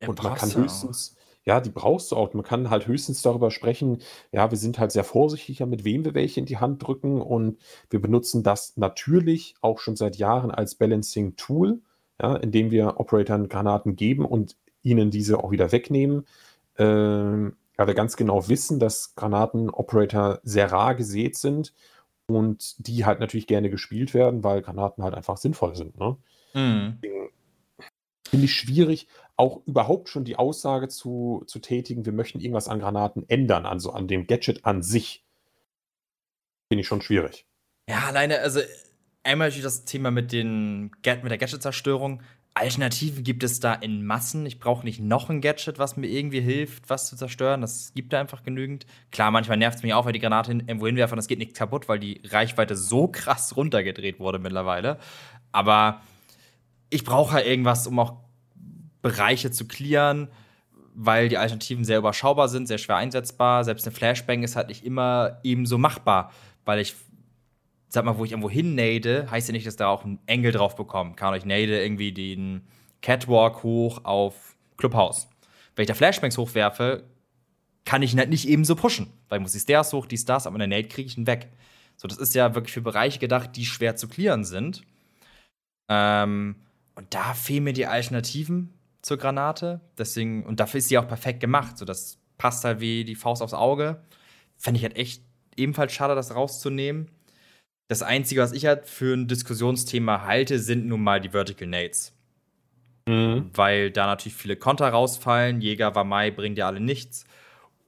[0.00, 2.32] ja, und man kann höchstens, ja, die brauchst du auch.
[2.34, 6.14] Man kann halt höchstens darüber sprechen, ja, wir sind halt sehr vorsichtiger, mit wem wir
[6.14, 7.58] welche in die Hand drücken und
[7.90, 11.80] wir benutzen das natürlich auch schon seit Jahren als Balancing-Tool,
[12.20, 16.26] ja, indem wir Operatoren Granaten geben und ihnen diese auch wieder wegnehmen.
[16.78, 21.72] Ähm, weil wir ganz genau wissen, dass Granaten-Operator sehr rar gesät sind
[22.26, 25.98] und die halt natürlich gerne gespielt werden, weil Granaten halt einfach sinnvoll sind.
[25.98, 26.16] Ne?
[26.54, 26.98] Mhm.
[28.28, 32.80] Finde ich schwierig, auch überhaupt schon die Aussage zu, zu tätigen, wir möchten irgendwas an
[32.80, 35.24] Granaten ändern, also an dem Gadget an sich.
[36.70, 37.46] Finde ich schon schwierig.
[37.88, 38.60] Ja, alleine, also
[39.22, 42.22] einmal das Thema mit, den, mit der Gadget-Zerstörung.
[42.54, 44.44] Alternativen gibt es da in Massen.
[44.44, 47.62] Ich brauche nicht noch ein Gadget, was mir irgendwie hilft, was zu zerstören.
[47.62, 48.84] Das gibt da einfach genügend.
[49.10, 51.88] Klar, manchmal nervt es mich auch, weil die Granate irgendwo hinwerfen, das geht nicht kaputt,
[51.88, 54.98] weil die Reichweite so krass runtergedreht wurde mittlerweile.
[55.50, 56.02] Aber
[56.90, 58.16] ich brauche halt irgendwas, um auch
[59.00, 60.28] Bereiche zu clearen,
[60.94, 63.64] weil die Alternativen sehr überschaubar sind, sehr schwer einsetzbar.
[63.64, 66.32] Selbst eine Flashbang ist halt nicht immer ebenso machbar,
[66.66, 66.94] weil ich,
[67.92, 70.76] sag mal, wo ich irgendwo hinnade, heißt ja nicht, dass da auch ein Engel drauf
[70.76, 71.16] bekommt.
[71.16, 72.62] Kann ich nade irgendwie den
[73.02, 75.28] Catwalk hoch auf Clubhouse.
[75.76, 77.04] Wenn ich da Flashbangs hochwerfe,
[77.84, 80.46] kann ich ihn halt nicht ebenso pushen, weil ich muss die Stairs hoch, die Stars,
[80.46, 81.50] aber in der Nade kriege ich ihn weg.
[81.96, 84.82] So, das ist ja wirklich für Bereiche gedacht, die schwer zu clearen sind.
[85.88, 86.56] Ähm,
[86.94, 88.72] und da fehlen mir die Alternativen
[89.02, 89.80] zur Granate.
[89.98, 91.76] Deswegen, und dafür ist sie auch perfekt gemacht.
[91.76, 94.02] So, das passt halt wie die Faust aufs Auge.
[94.56, 95.22] Fände ich halt echt
[95.56, 97.10] ebenfalls schade, das rauszunehmen.
[97.92, 102.16] Das Einzige, was ich halt für ein Diskussionsthema halte, sind nun mal die Vertical Nades.
[103.04, 103.50] Mhm.
[103.52, 105.60] Weil da natürlich viele Konter rausfallen.
[105.60, 107.26] Jäger, Wamai bringt ja alle nichts.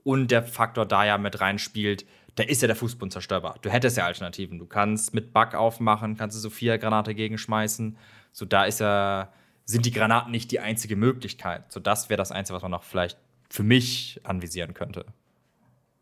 [0.02, 3.56] Und der Faktor da ja mit reinspielt, da ist ja der Fußboden zerstörbar.
[3.62, 4.58] Du hättest ja Alternativen.
[4.58, 7.96] Du kannst mit Bug aufmachen, kannst du Sophia-Granate gegenschmeißen.
[8.30, 9.32] So, da ist ja,
[9.64, 11.72] sind die Granaten nicht die einzige Möglichkeit.
[11.72, 13.16] So, das wäre das Einzige, was man noch vielleicht
[13.48, 15.06] für mich anvisieren könnte.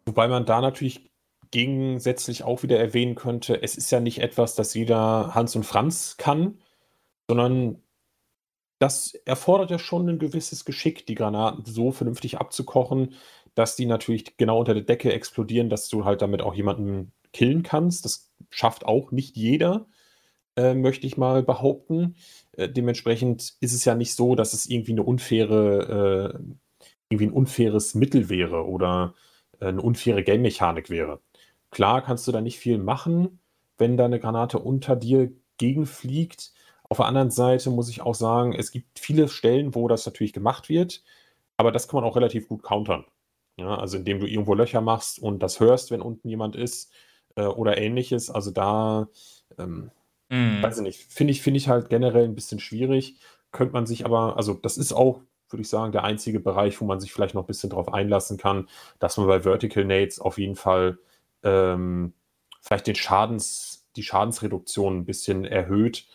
[0.06, 1.08] Wobei man da natürlich
[1.52, 6.16] gegensätzlich auch wieder erwähnen könnte, es ist ja nicht etwas, das jeder Hans und Franz
[6.16, 6.58] kann,
[7.28, 7.82] sondern
[8.80, 13.14] das erfordert ja schon ein gewisses Geschick, die Granaten so vernünftig abzukochen,
[13.54, 17.62] dass die natürlich genau unter der Decke explodieren, dass du halt damit auch jemanden killen
[17.62, 18.04] kannst.
[18.04, 19.86] Das schafft auch nicht jeder,
[20.56, 22.16] äh, möchte ich mal behaupten.
[22.52, 27.32] Äh, dementsprechend ist es ja nicht so, dass es irgendwie eine unfaire, äh, irgendwie ein
[27.32, 29.14] unfaires Mittel wäre oder
[29.60, 31.20] äh, eine unfaire Game-Mechanik wäre.
[31.72, 33.40] Klar kannst du da nicht viel machen,
[33.78, 36.52] wenn da eine Granate unter dir gegenfliegt.
[36.88, 40.34] Auf der anderen Seite muss ich auch sagen, es gibt viele Stellen, wo das natürlich
[40.34, 41.02] gemacht wird,
[41.56, 43.06] aber das kann man auch relativ gut countern.
[43.56, 46.92] Ja, also indem du irgendwo Löcher machst und das hörst, wenn unten jemand ist
[47.36, 48.30] äh, oder ähnliches.
[48.30, 49.08] Also da,
[49.58, 49.90] ähm,
[50.28, 50.62] mm.
[50.62, 53.18] weiß ich nicht, finde ich, finde ich halt generell ein bisschen schwierig.
[53.50, 55.20] Könnte man sich aber, also das ist auch,
[55.50, 58.38] würde ich sagen, der einzige Bereich, wo man sich vielleicht noch ein bisschen drauf einlassen
[58.38, 58.68] kann,
[58.98, 60.98] dass man bei Vertical Nades auf jeden Fall
[61.42, 62.14] ähm,
[62.60, 66.06] vielleicht den Schadens, die Schadensreduktion ein bisschen erhöht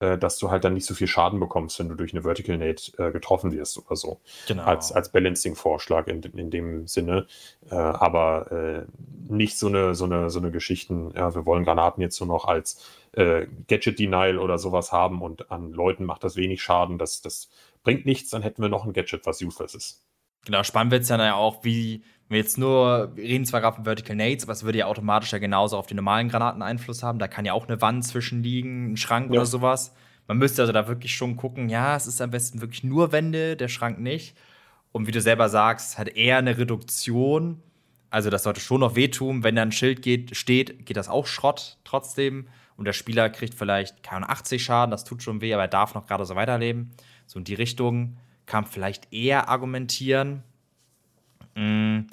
[0.00, 2.58] äh, dass du halt dann nicht so viel Schaden bekommst, wenn du durch eine Vertical
[2.58, 4.20] Nade äh, getroffen wirst oder so.
[4.48, 4.64] Genau.
[4.64, 7.26] Als, als Balancing-Vorschlag in, in dem Sinne.
[7.70, 12.02] Äh, aber äh, nicht so eine, so eine, so eine Geschichten, ja, wir wollen Granaten
[12.02, 16.60] jetzt nur noch als äh, Gadget-Denial oder sowas haben und an Leuten macht das wenig
[16.62, 16.98] Schaden.
[16.98, 17.48] Das, das
[17.84, 20.04] bringt nichts, dann hätten wir noch ein Gadget, was useless ist.
[20.44, 23.84] Genau, spannend wird es ja auch, wie wir jetzt nur, wir reden zwar gerade von
[23.84, 27.18] Vertical Nades, aber es würde ja automatisch ja genauso auf die normalen Granaten Einfluss haben.
[27.18, 29.32] Da kann ja auch eine Wand zwischenliegen, ein Schrank ja.
[29.32, 29.94] oder sowas.
[30.26, 33.56] Man müsste also da wirklich schon gucken, ja, es ist am besten wirklich nur Wände,
[33.56, 34.36] der Schrank nicht.
[34.90, 37.62] Und wie du selber sagst, hat eher eine Reduktion.
[38.08, 39.42] Also das sollte schon noch wehtun.
[39.42, 42.46] Wenn da ein Schild geht, steht, geht das auch Schrott trotzdem.
[42.76, 45.94] Und der Spieler kriegt vielleicht keine 80 Schaden, das tut schon weh, aber er darf
[45.94, 46.90] noch gerade so weiterleben.
[47.26, 48.16] So in die Richtung
[48.46, 50.42] kann vielleicht eher argumentieren.
[51.54, 52.06] Mhm.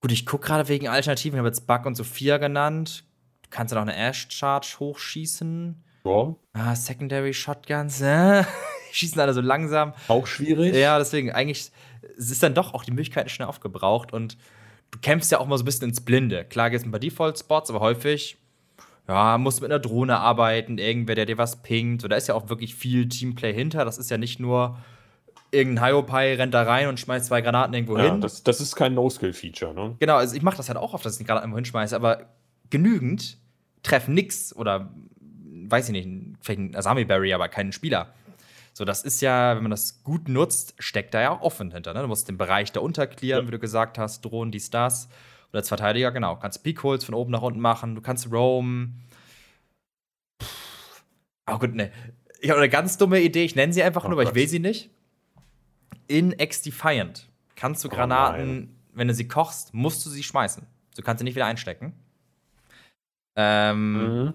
[0.00, 1.36] Gut, ich gucke gerade wegen Alternativen.
[1.36, 3.04] Ich habe jetzt Bug und Sophia genannt.
[3.42, 5.82] Du kannst ja noch eine Ash-Charge hochschießen.
[6.04, 6.34] Ja.
[6.52, 8.44] Ah, Secondary Shotguns, äh?
[8.92, 9.92] schießen alle so langsam.
[10.08, 10.74] Auch schwierig.
[10.74, 11.70] Ja, deswegen eigentlich
[12.18, 14.36] es ist dann doch auch die Möglichkeit schnell aufgebraucht und
[14.90, 16.44] du kämpfst ja auch mal so ein bisschen ins Blinde.
[16.44, 18.38] Klar geht es ein paar Default-Spots, aber häufig
[19.08, 22.02] ja, musst du mit einer Drohne arbeiten, irgendwer, der dir was pingt.
[22.02, 23.84] So, da ist ja auch wirklich viel Teamplay hinter.
[23.84, 24.78] Das ist ja nicht nur
[25.50, 28.20] irgendein Hyopai rennt da rein und schmeißt zwei Granaten irgendwo ja, hin.
[28.20, 29.96] Das, das ist kein No-Skill-Feature, ne?
[29.98, 32.26] Genau, also ich mache das halt auch oft, dass ich die Granaten irgendwo hinschmeiße, aber
[32.70, 33.38] genügend
[33.82, 34.92] treffen nix oder
[35.68, 38.12] weiß ich nicht, vielleicht ein Asami Berry, aber keinen Spieler.
[38.72, 41.94] So, das ist ja, wenn man das gut nutzt, steckt da ja auch offen hinter.
[41.94, 42.02] Ne?
[42.02, 43.46] Du musst den Bereich da clearen, ja.
[43.46, 45.08] wie du gesagt hast, Drohnen, dies, das.
[45.50, 46.34] Oder als Verteidiger, genau.
[46.34, 49.00] Du kannst Peakholes von oben nach unten machen, du kannst roam.
[51.50, 51.90] Oh gut, ne.
[52.40, 54.46] Ich habe eine ganz dumme Idee, ich nenne sie einfach oh nur, weil ich will
[54.46, 54.90] sie nicht
[56.08, 60.66] in X-Defiant kannst du oh Granaten, oh wenn du sie kochst, musst du sie schmeißen.
[60.96, 61.94] Du kannst sie nicht wieder einstecken.
[63.36, 64.34] Ähm, mhm.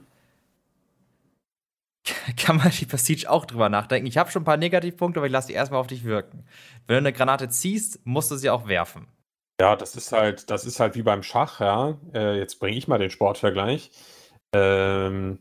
[2.38, 4.08] Kann man die Passage auch drüber nachdenken.
[4.08, 6.46] Ich habe schon ein paar Negativpunkte, aber ich lasse die erstmal auf dich wirken.
[6.88, 9.08] Wenn du eine Granate ziehst, musst du sie auch werfen.
[9.60, 11.98] Ja, das ist halt, das ist halt wie beim Schach, ja.
[12.14, 13.92] Äh, jetzt bringe ich mal den Sportvergleich.
[14.54, 15.40] Ähm,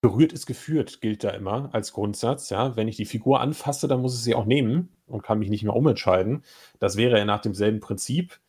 [0.00, 2.50] berührt ist geführt, gilt da immer als Grundsatz.
[2.50, 5.50] Ja, wenn ich die Figur anfasse, dann muss ich sie auch nehmen und kann mich
[5.50, 6.44] nicht mehr umentscheiden.
[6.78, 8.40] Das wäre ja nach demselben Prinzip.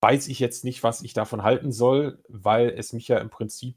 [0.00, 3.76] Weiß ich jetzt nicht, was ich davon halten soll, weil es mich ja im Prinzip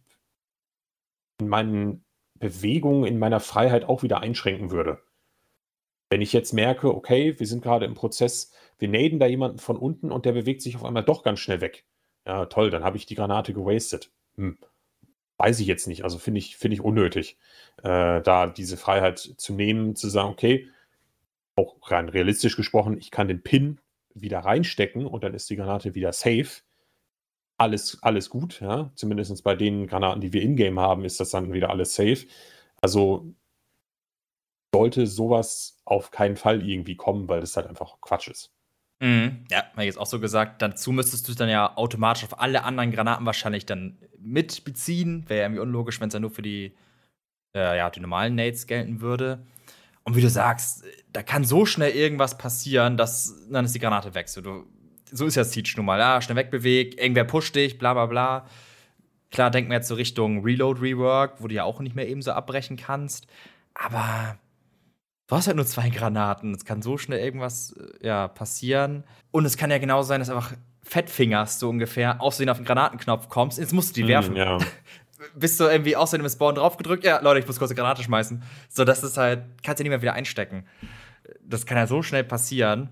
[1.39, 2.03] in meinen
[2.39, 4.99] Bewegungen, in meiner Freiheit auch wieder einschränken würde.
[6.10, 9.78] Wenn ich jetzt merke, okay, wir sind gerade im Prozess, wir naden da jemanden von
[9.78, 11.86] unten und der bewegt sich auf einmal doch ganz schnell weg.
[12.26, 14.12] Ja, toll, dann habe ich die Granate gewastet.
[14.36, 14.58] Hm
[15.38, 16.04] weiß ich jetzt nicht.
[16.04, 17.38] Also finde ich, finde ich unnötig,
[17.84, 20.70] äh, da diese Freiheit zu nehmen, zu sagen, okay,
[21.56, 23.80] auch rein realistisch gesprochen, ich kann den Pin
[24.14, 26.62] wieder reinstecken und dann ist die Granate wieder safe.
[27.58, 28.92] Alles, alles gut, ja.
[28.96, 32.28] Zumindest bei den Granaten, die wir in-game haben, ist das dann wieder alles safe.
[32.82, 33.34] Also
[34.74, 38.55] sollte sowas auf keinen Fall irgendwie kommen, weil das halt einfach Quatsch ist.
[39.02, 39.46] Mhm.
[39.52, 40.62] Ja, habe ich jetzt auch so gesagt.
[40.62, 45.26] Dazu müsstest du dann ja automatisch auf alle anderen Granaten wahrscheinlich dann mitbeziehen.
[45.28, 46.76] Wäre ja irgendwie unlogisch, wenn es ja nur für die,
[47.56, 49.46] äh, ja, die normalen Nades gelten würde.
[50.04, 54.14] Und wie du sagst, da kann so schnell irgendwas passieren, dass dann ist die Granate
[54.14, 54.30] weg.
[54.30, 54.66] So, du,
[55.12, 56.00] so ist ja Siege nun mal.
[56.00, 58.46] Ja, schnell wegbewegt, irgendwer pusht dich, bla bla bla.
[59.32, 62.22] Klar, denken wir jetzt so Richtung Reload, Rework, wo du ja auch nicht mehr eben
[62.22, 63.28] so abbrechen kannst.
[63.74, 64.38] Aber
[65.28, 66.53] du hast halt nur zwei Granaten.
[66.53, 69.03] Es kann so schnell irgendwas äh, ja, passieren.
[69.32, 70.53] Und es kann ja genau sein, dass einfach
[70.84, 73.57] Fettfingers so ungefähr aussehen auf den Granatenknopf kommst.
[73.57, 74.36] Jetzt musst du die mm, werfen.
[74.36, 74.57] Ja.
[75.36, 77.03] Bist du irgendwie außerdem im Spawn draufgedrückt?
[77.03, 78.43] Ja, Leute, ich muss kurz eine Granate schmeißen.
[78.69, 80.65] So, das ist halt, kannst du nicht mehr wieder einstecken.
[81.41, 82.89] Das kann ja so schnell passieren.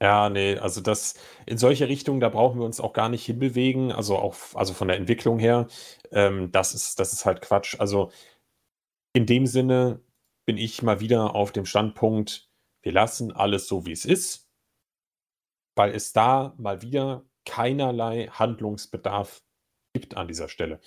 [0.00, 1.14] Ja, nee, also das
[1.46, 4.88] in solche Richtungen, da brauchen wir uns auch gar nicht hinbewegen, also auch also von
[4.88, 5.68] der Entwicklung her.
[6.12, 7.76] Ähm, das ist, das ist halt Quatsch.
[7.78, 8.10] Also
[9.14, 10.00] in dem Sinne,
[10.46, 12.48] bin ich mal wieder auf dem Standpunkt,
[12.82, 14.48] wir lassen alles so, wie es ist,
[15.74, 19.42] weil es da mal wieder keinerlei Handlungsbedarf
[19.92, 20.80] gibt an dieser Stelle.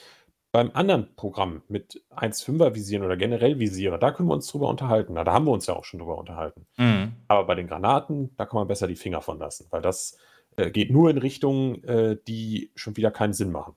[0.52, 5.14] Beim anderen Programm mit 1.5er Visieren oder generell Visiere, da können wir uns drüber unterhalten.
[5.14, 6.66] Da haben wir uns ja auch schon drüber unterhalten.
[6.78, 7.14] Mhm.
[7.28, 10.18] Aber bei den Granaten, da kann man besser die Finger von lassen, weil das
[10.56, 13.76] äh, geht nur in Richtungen, äh, die schon wieder keinen Sinn machen.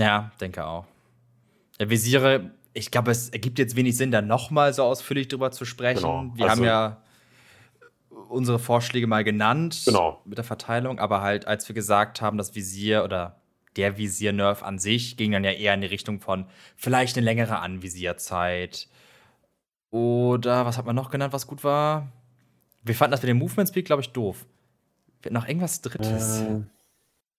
[0.00, 0.86] Ja, denke auch.
[1.78, 5.64] Ja, Visiere ich glaube, es ergibt jetzt wenig Sinn, da nochmal so ausführlich drüber zu
[5.64, 6.02] sprechen.
[6.02, 6.30] Genau.
[6.34, 7.02] Wir also, haben ja
[8.28, 10.20] unsere Vorschläge mal genannt genau.
[10.24, 13.40] mit der Verteilung, aber halt, als wir gesagt haben, das Visier oder
[13.76, 16.46] der Visier-Nerf an sich ging dann ja eher in die Richtung von
[16.76, 18.88] vielleicht eine längere Anvisierzeit.
[19.90, 22.08] Oder was hat man noch genannt, was gut war?
[22.82, 24.46] Wir fanden das mit dem Movement Speed, glaube ich, doof.
[25.22, 26.40] Wird noch irgendwas Drittes.
[26.40, 26.62] Äh,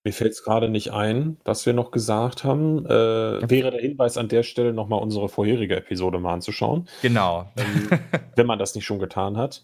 [0.05, 2.85] mir fällt es gerade nicht ein, was wir noch gesagt haben.
[2.85, 6.87] Äh, wäre der Hinweis an der Stelle nochmal unsere vorherige Episode mal anzuschauen.
[7.01, 7.51] Genau.
[7.57, 7.89] Ähm,
[8.35, 9.63] wenn man das nicht schon getan hat.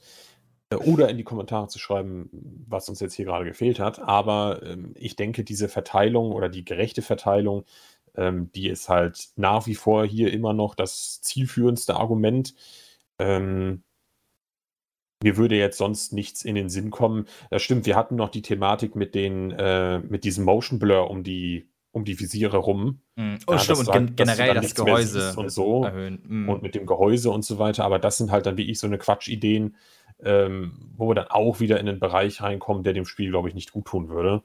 [0.71, 2.31] Äh, oder in die Kommentare zu schreiben,
[2.67, 3.99] was uns jetzt hier gerade gefehlt hat.
[3.99, 7.63] Aber ähm, ich denke, diese Verteilung oder die gerechte Verteilung,
[8.15, 12.55] ähm, die ist halt nach wie vor hier immer noch das zielführendste Argument.
[13.19, 13.83] Ähm,
[15.23, 17.25] mir würde jetzt sonst nichts in den Sinn kommen.
[17.49, 21.23] Das stimmt, wir hatten noch die Thematik mit den, äh, mit diesem Motion Blur um
[21.23, 23.01] die, um die Visiere rum.
[23.15, 23.35] Mm.
[23.47, 25.83] Oh, ja, stimmt, und gen generell das Gehäuse und so.
[25.83, 26.21] Erhöhen.
[26.27, 26.49] Mm.
[26.49, 27.83] Und mit dem Gehäuse und so weiter.
[27.83, 29.75] Aber das sind halt dann wie ich so eine Quatschideen,
[30.23, 33.55] ähm, wo wir dann auch wieder in den Bereich reinkommen, der dem Spiel, glaube ich,
[33.55, 34.43] nicht gut tun würde.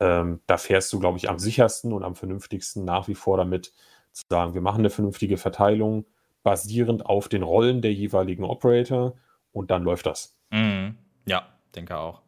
[0.00, 3.72] Ähm, da fährst du, glaube ich, am sichersten und am vernünftigsten nach wie vor damit
[4.12, 6.04] zu sagen, wir machen eine vernünftige Verteilung
[6.42, 9.14] basierend auf den Rollen der jeweiligen Operator
[9.54, 10.36] und dann läuft das.
[10.50, 10.98] Mhm.
[11.26, 12.20] Ja, denke auch.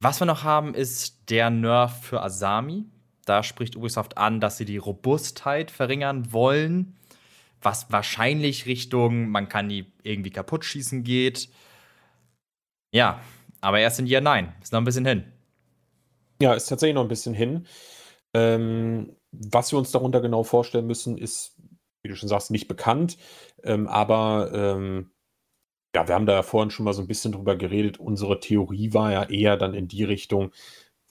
[0.00, 2.86] Was wir noch haben, ist der Nerf für Asami.
[3.24, 6.96] Da spricht Ubisoft an, dass sie die Robustheit verringern wollen,
[7.60, 11.48] was wahrscheinlich Richtung, man kann die irgendwie kaputt schießen geht.
[12.92, 13.20] Ja,
[13.60, 14.52] aber erst in Jahr nein.
[14.60, 15.24] Ist noch ein bisschen hin.
[16.40, 17.68] Ja, ist tatsächlich noch ein bisschen hin.
[18.34, 21.56] Ähm, was wir uns darunter genau vorstellen müssen, ist,
[22.02, 23.16] wie du schon sagst, nicht bekannt.
[23.62, 25.11] Ähm, aber ähm,
[25.94, 27.98] ja, wir haben da ja vorhin schon mal so ein bisschen drüber geredet.
[28.00, 30.52] Unsere Theorie war ja eher dann in die Richtung,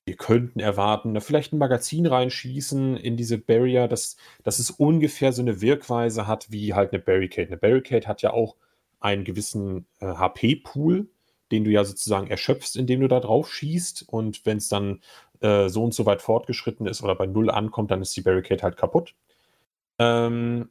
[0.05, 5.32] wir könnten erwarten, da vielleicht ein Magazin reinschießen in diese Barrier, dass, dass es ungefähr
[5.32, 7.47] so eine Wirkweise hat wie halt eine Barricade.
[7.47, 8.55] Eine Barricade hat ja auch
[8.99, 11.07] einen gewissen äh, HP-Pool,
[11.51, 14.05] den du ja sozusagen erschöpfst, indem du da drauf schießt.
[14.09, 15.01] Und wenn es dann
[15.41, 18.63] äh, so und so weit fortgeschritten ist oder bei Null ankommt, dann ist die Barricade
[18.63, 19.15] halt kaputt.
[19.99, 20.69] Ähm,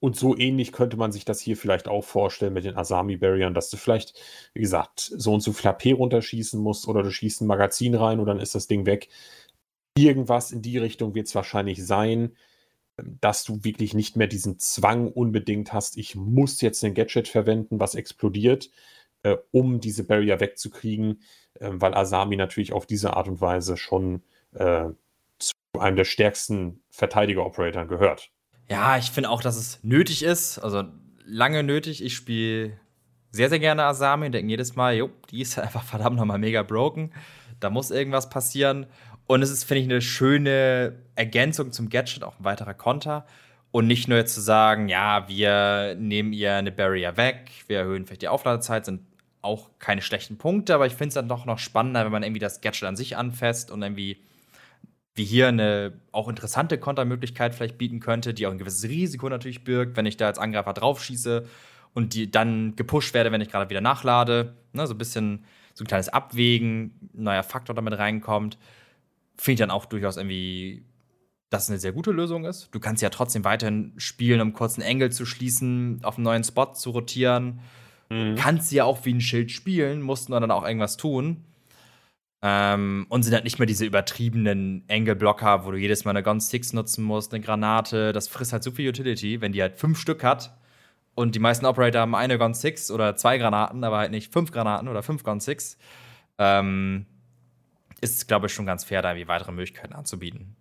[0.00, 3.70] und so ähnlich könnte man sich das hier vielleicht auch vorstellen mit den Asami-Barriern, dass
[3.70, 4.14] du vielleicht,
[4.54, 8.26] wie gesagt, so und so HP runterschießen musst oder du schießt ein Magazin rein und
[8.26, 9.08] dann ist das Ding weg.
[9.96, 12.36] Irgendwas in die Richtung wird es wahrscheinlich sein,
[12.96, 17.80] dass du wirklich nicht mehr diesen Zwang unbedingt hast, ich muss jetzt ein Gadget verwenden,
[17.80, 18.70] was explodiert,
[19.22, 21.22] äh, um diese Barrier wegzukriegen,
[21.54, 24.22] äh, weil Asami natürlich auf diese Art und Weise schon
[24.54, 24.90] äh,
[25.38, 28.30] zu einem der stärksten Verteidiger-Operatoren gehört.
[28.70, 30.58] Ja, ich finde auch, dass es nötig ist.
[30.58, 30.84] Also
[31.24, 32.02] lange nötig.
[32.04, 32.78] Ich spiele
[33.30, 36.62] sehr, sehr gerne Asami und denke jedes Mal, jo, die ist einfach verdammt nochmal mega
[36.62, 37.12] broken.
[37.60, 38.86] Da muss irgendwas passieren.
[39.26, 43.26] Und es ist, finde ich, eine schöne Ergänzung zum Gadget, auch ein weiterer Konter.
[43.70, 48.06] Und nicht nur jetzt zu sagen, ja, wir nehmen ihr eine Barrier weg, wir erhöhen
[48.06, 49.02] vielleicht die Aufladezeit, sind
[49.42, 52.40] auch keine schlechten Punkte, aber ich finde es dann doch noch spannender, wenn man irgendwie
[52.40, 54.22] das Gadget an sich anfasst und irgendwie
[55.18, 59.64] wie hier eine auch interessante Kontermöglichkeit vielleicht bieten könnte, die auch ein gewisses Risiko natürlich
[59.64, 61.44] birgt, wenn ich da als Angreifer drauf schieße
[61.92, 64.54] und die dann gepusht werde, wenn ich gerade wieder nachlade.
[64.72, 65.44] Ne, so ein bisschen
[65.74, 68.58] so ein kleines Abwägen, ein neuer Faktor damit reinkommt.
[69.36, 70.84] Finde ich dann auch durchaus irgendwie,
[71.50, 72.68] dass es eine sehr gute Lösung ist.
[72.72, 76.44] Du kannst ja trotzdem weiterhin spielen, um kurz einen Engel zu schließen, auf einen neuen
[76.44, 77.60] Spot zu rotieren.
[78.08, 78.36] Mhm.
[78.36, 81.44] Kannst ja auch wie ein Schild spielen, mussten dann auch irgendwas tun.
[82.40, 86.38] Ähm, und sind halt nicht mehr diese übertriebenen Angle-Blocker, wo du jedes Mal eine Gun
[86.38, 88.12] 6 nutzen musst, eine Granate.
[88.12, 89.40] Das frisst halt so viel Utility.
[89.40, 90.56] Wenn die halt fünf Stück hat
[91.16, 94.52] und die meisten Operator haben eine Gun 6 oder zwei Granaten, aber halt nicht fünf
[94.52, 95.78] Granaten oder fünf Gun 6,
[96.38, 97.06] ähm,
[98.00, 100.54] ist, glaube ich, schon ganz fair, da irgendwie weitere Möglichkeiten anzubieten.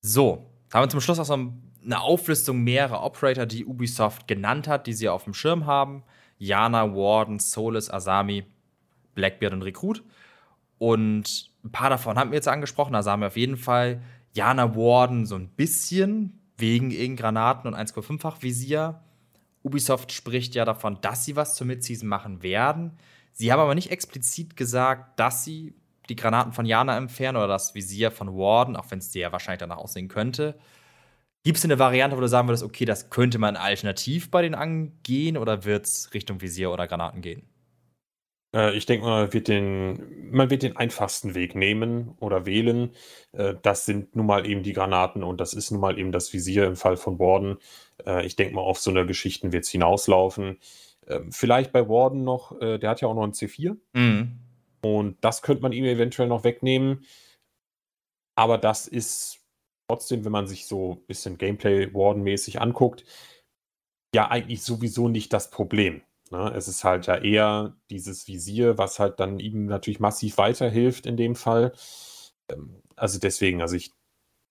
[0.00, 4.86] So, haben wir zum Schluss auch so eine Auflistung mehrerer Operator, die Ubisoft genannt hat,
[4.86, 6.02] die sie auf dem Schirm haben.
[6.38, 8.44] Jana, Warden, Solus, Asami,
[9.14, 10.02] Blackbeard und Recruit.
[10.80, 12.94] Und ein paar davon haben wir jetzt angesprochen.
[12.94, 14.00] Also haben wir auf jeden Fall
[14.32, 19.02] Jana Warden so ein bisschen wegen ihren Granaten und 1,5-fach Visier.
[19.62, 22.92] Ubisoft spricht ja davon, dass sie was zur Midseason machen werden.
[23.32, 25.74] Sie haben aber nicht explizit gesagt, dass sie
[26.08, 29.32] die Granaten von Jana entfernen oder das Visier von Warden, auch wenn es dir ja
[29.32, 30.58] wahrscheinlich danach aussehen könnte.
[31.44, 34.54] Gibt es eine Variante, wo du sagen würdest, okay, das könnte man alternativ bei denen
[34.54, 37.49] angehen oder wird es Richtung Visier oder Granaten gehen?
[38.54, 42.90] Äh, ich denke mal, wird den, man wird den einfachsten Weg nehmen oder wählen.
[43.32, 46.32] Äh, das sind nun mal eben die Granaten und das ist nun mal eben das
[46.32, 47.58] Visier im Fall von Warden.
[48.06, 50.58] Äh, ich denke mal, auf so eine Geschichten wird es hinauslaufen.
[51.06, 53.76] Ähm, vielleicht bei Warden noch, der hat ja auch noch ein C4.
[53.94, 54.38] Mhm.
[54.82, 57.04] Und das könnte man ihm eventuell noch wegnehmen.
[58.36, 59.40] Aber das ist
[59.88, 63.04] trotzdem, wenn man sich so ein bisschen Gameplay-Warden-mäßig anguckt,
[64.14, 66.02] ja eigentlich sowieso nicht das Problem.
[66.30, 66.52] Ne?
[66.54, 71.16] Es ist halt ja eher dieses Visier, was halt dann ihm natürlich massiv weiterhilft in
[71.16, 71.72] dem Fall.
[72.48, 73.92] Ähm, also deswegen, also ich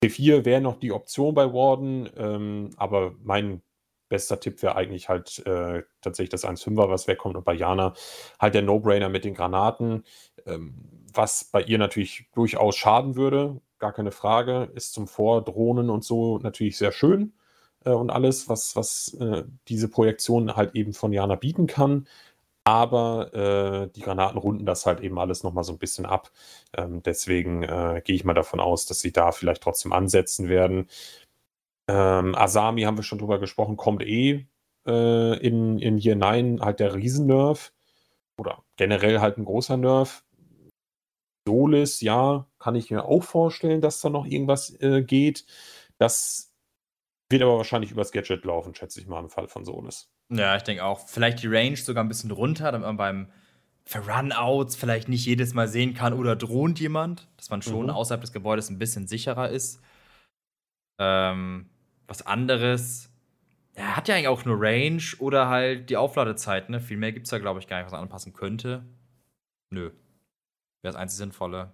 [0.04, 3.62] T4 wäre noch die Option bei Warden, ähm, aber mein
[4.10, 7.94] bester Tipp wäre eigentlich halt äh, tatsächlich das 1.5er, was wegkommt und bei Jana
[8.40, 10.04] halt der No-Brainer mit den Granaten,
[10.46, 10.74] ähm,
[11.14, 16.40] was bei ihr natürlich durchaus schaden würde, gar keine Frage, ist zum Vordrohnen und so
[16.40, 17.34] natürlich sehr schön
[17.86, 22.08] äh, und alles, was, was äh, diese Projektion halt eben von Jana bieten kann.
[22.66, 26.32] Aber äh, die Granaten runden das halt eben alles nochmal so ein bisschen ab.
[26.78, 30.88] Ähm, deswegen äh, gehe ich mal davon aus, dass sie da vielleicht trotzdem ansetzen werden.
[31.90, 34.46] Ähm, Asami haben wir schon drüber gesprochen, kommt eh
[34.88, 37.74] äh, in, in Year 9 halt der Riesennerv.
[38.38, 40.24] Oder generell halt ein großer Nerv.
[41.48, 45.46] Solis, ja, kann ich mir auch vorstellen, dass da noch irgendwas äh, geht.
[45.98, 46.49] Das
[47.30, 50.12] wird aber wahrscheinlich übers Gadget laufen, schätze ich mal, im Fall von Sonis.
[50.32, 51.08] Ja, ich denke auch.
[51.08, 53.32] Vielleicht die Range sogar ein bisschen runter, damit man beim
[53.96, 57.92] Run-Outs vielleicht nicht jedes Mal sehen kann oder droht jemand, dass man schon mhm.
[57.92, 59.82] außerhalb des Gebäudes ein bisschen sicherer ist.
[61.00, 61.70] Ähm,
[62.08, 63.12] was anderes.
[63.74, 66.80] Er hat ja eigentlich auch nur Range oder halt die Aufladezeit, ne?
[66.80, 68.86] Viel mehr gibt es da, glaube ich, gar nicht, was man anpassen könnte.
[69.72, 69.92] Nö.
[70.82, 71.72] Wäre das einzig Sinnvolle.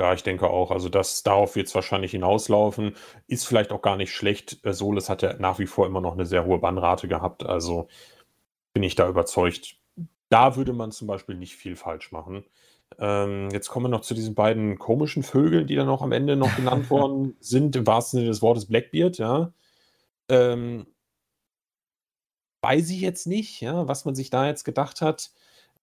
[0.00, 0.70] Ja, ich denke auch.
[0.70, 2.94] Also das, darauf wird es wahrscheinlich hinauslaufen.
[3.28, 4.58] Ist vielleicht auch gar nicht schlecht.
[4.64, 7.44] Äh, Solis hat ja nach wie vor immer noch eine sehr hohe Bannrate gehabt.
[7.44, 7.88] Also
[8.74, 9.76] bin ich da überzeugt.
[10.28, 12.44] Da würde man zum Beispiel nicht viel falsch machen.
[12.98, 16.36] Ähm, jetzt kommen wir noch zu diesen beiden komischen Vögeln, die dann noch am Ende
[16.36, 19.52] noch genannt worden sind, im wahrsten Sinne des Wortes Blackbeard, ja.
[20.28, 20.86] Ähm,
[22.62, 25.30] weiß ich jetzt nicht, ja, was man sich da jetzt gedacht hat.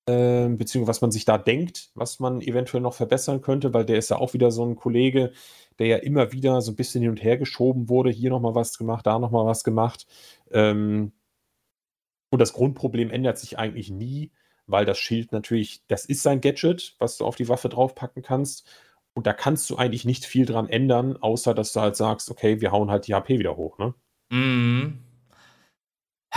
[0.05, 3.97] Ähm, beziehungsweise was man sich da denkt, was man eventuell noch verbessern könnte, weil der
[3.97, 5.31] ist ja auch wieder so ein Kollege,
[5.79, 8.77] der ja immer wieder so ein bisschen hin und her geschoben wurde, hier nochmal was
[8.77, 10.05] gemacht, da nochmal was gemacht.
[10.51, 11.13] Ähm,
[12.31, 14.31] und das Grundproblem ändert sich eigentlich nie,
[14.67, 18.67] weil das Schild natürlich, das ist sein Gadget, was du auf die Waffe draufpacken kannst.
[19.13, 22.59] Und da kannst du eigentlich nicht viel dran ändern, außer dass du halt sagst, okay,
[22.59, 23.93] wir hauen halt die HP wieder hoch, ne?
[24.31, 25.02] Mhm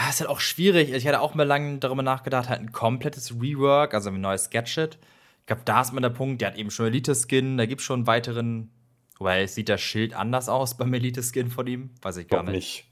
[0.07, 0.93] ja, ist halt auch schwierig.
[0.93, 4.99] Ich hatte auch mal lange darüber nachgedacht, halt ein komplettes Rework, also ein neues Gadget.
[5.41, 7.87] Ich glaube, da ist mal der Punkt, der hat eben schon Elite-Skin, da gibt es
[7.87, 8.71] schon einen weiteren.
[9.19, 11.91] Wobei, sieht das Schild anders aus beim Elite-Skin von ihm?
[12.03, 12.55] Weiß ich gar nicht.
[12.55, 12.85] nicht.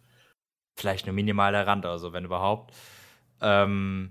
[0.77, 2.75] Vielleicht nur minimaler Rand oder so, wenn überhaupt.
[3.41, 4.11] Ähm,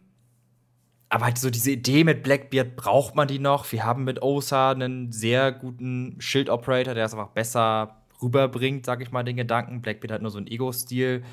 [1.10, 3.70] aber halt so diese Idee mit Blackbeard, braucht man die noch?
[3.72, 9.12] Wir haben mit Osa einen sehr guten Schild-Operator, der es einfach besser rüberbringt, sag ich
[9.12, 9.82] mal, den Gedanken.
[9.82, 11.24] Blackbeard hat nur so einen Ego-Stil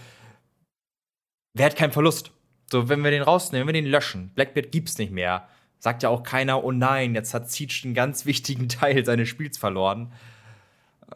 [1.54, 2.32] wäre halt kein Verlust.
[2.70, 5.48] So, wenn wir den rausnehmen, wenn wir den löschen, Blackbeard gibt's nicht mehr,
[5.78, 9.58] sagt ja auch keiner, oh nein, jetzt hat Siege einen ganz wichtigen Teil seines Spiels
[9.58, 10.12] verloren.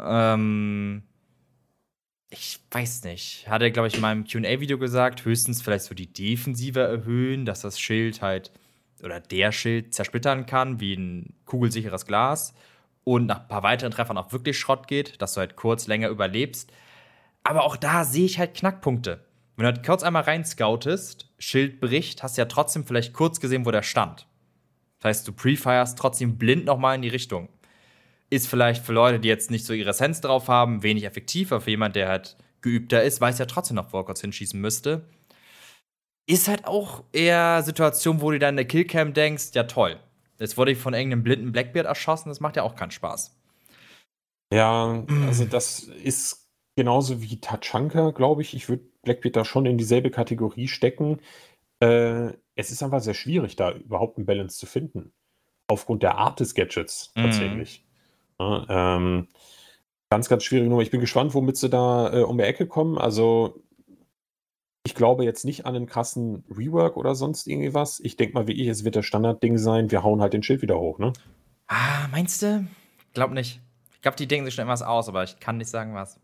[0.01, 1.03] Ähm,
[2.31, 3.49] ich weiß nicht.
[3.49, 7.61] Hat er, glaube ich, in meinem QA-Video gesagt, höchstens vielleicht so die Defensive erhöhen, dass
[7.61, 8.51] das Schild halt
[9.03, 12.55] oder der Schild zersplittern kann, wie ein kugelsicheres Glas
[13.05, 16.09] und nach ein paar weiteren Treffern auch wirklich Schrott geht, dass du halt kurz länger
[16.09, 16.73] überlebst.
[17.45, 19.23] Aber auch da sehe ich halt Knackpunkte
[19.57, 23.41] Wenn du halt kurz einmal rein scoutest, Schild bricht, hast du ja trotzdem vielleicht kurz
[23.41, 24.27] gesehen, wo der stand.
[24.99, 27.49] Das heißt, du prefirest trotzdem blind nochmal in die Richtung.
[28.31, 31.61] Ist vielleicht für Leute, die jetzt nicht so ihre Essenz drauf haben, wenig effektiv, aber
[31.61, 35.07] für jemand, der halt geübter ist, weiß ja trotzdem noch, wo er kurz hinschießen müsste.
[36.27, 40.01] Ist halt auch eher Situation, wo du dann in der Killcam denkst, ja toll,
[40.39, 43.39] jetzt wurde ich von irgendeinem blinden Blackbeard erschossen, das macht ja auch keinen Spaß.
[44.53, 46.44] Ja, also das ist
[46.77, 48.55] genauso wie Tachanka, glaube ich.
[48.55, 51.21] Ich würde Blackbeard da schon in dieselbe Kategorie stecken.
[51.81, 55.13] Äh, es ist einfach sehr schwierig, da überhaupt einen Balance zu finden.
[55.67, 57.23] Aufgrund der Art des Gadgets mhm.
[57.23, 57.85] tatsächlich.
[58.39, 59.29] Ja, ähm,
[60.11, 60.83] ganz, ganz schwierig Nummer.
[60.83, 62.99] Ich bin gespannt, womit sie da äh, um die Ecke kommen.
[62.99, 63.63] Also,
[64.87, 68.01] ich glaube jetzt nicht an einen krassen Rework oder sonst irgendwie was.
[68.01, 70.63] Ich denke mal, wie ich, es wird das Standardding sein, wir hauen halt den Schild
[70.63, 71.13] wieder hoch, ne?
[71.69, 72.67] Ah, meinst du?
[73.15, 73.61] Glaub nicht.
[73.95, 76.21] Ich glaube, die denken sich schon etwas aus, aber ich kann nicht sagen, was.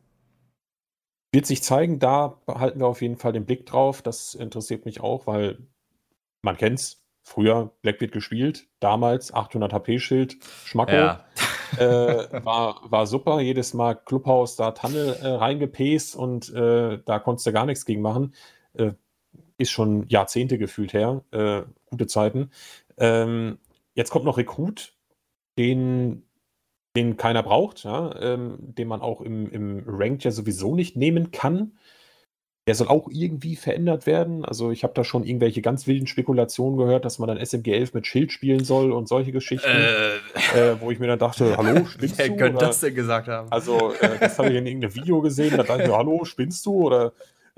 [1.33, 4.03] Wird sich zeigen, da behalten wir auf jeden Fall den Blick drauf.
[4.03, 5.59] Das interessiert mich auch, weil
[6.43, 6.97] man kennt's.
[7.23, 10.93] Früher Blackbeard gespielt, damals 800 HP-Schild, Schmacko.
[10.93, 11.25] Ja.
[11.79, 13.41] äh, war, war super.
[13.41, 18.01] Jedes Mal Clubhaus da Tanne äh, reingepäst und äh, da konntest du gar nichts gegen
[18.01, 18.35] machen.
[18.73, 18.93] Äh,
[19.59, 21.23] ist schon Jahrzehnte gefühlt her.
[21.31, 22.51] Äh, gute Zeiten.
[22.97, 23.59] Ähm,
[23.95, 24.95] jetzt kommt noch Rekrut,
[25.59, 26.25] den,
[27.01, 31.31] den keiner braucht, ja, ähm, den man auch im, im Ranked ja sowieso nicht nehmen
[31.31, 31.73] kann.
[32.67, 34.45] Der soll auch irgendwie verändert werden.
[34.45, 37.95] Also ich habe da schon irgendwelche ganz wilden Spekulationen gehört, dass man dann SMG 11
[37.95, 40.73] mit Schild spielen soll und solche Geschichten, äh.
[40.73, 42.33] Äh, wo ich mir dann dachte, hallo, spinnst Wer du?
[42.33, 43.51] Wer könnte das denn gesagt haben?
[43.51, 46.65] Also äh, das habe ich in irgendeinem Video gesehen, da dachte ich mir, hallo, spinnst
[46.67, 46.87] du?
[46.87, 47.13] Oder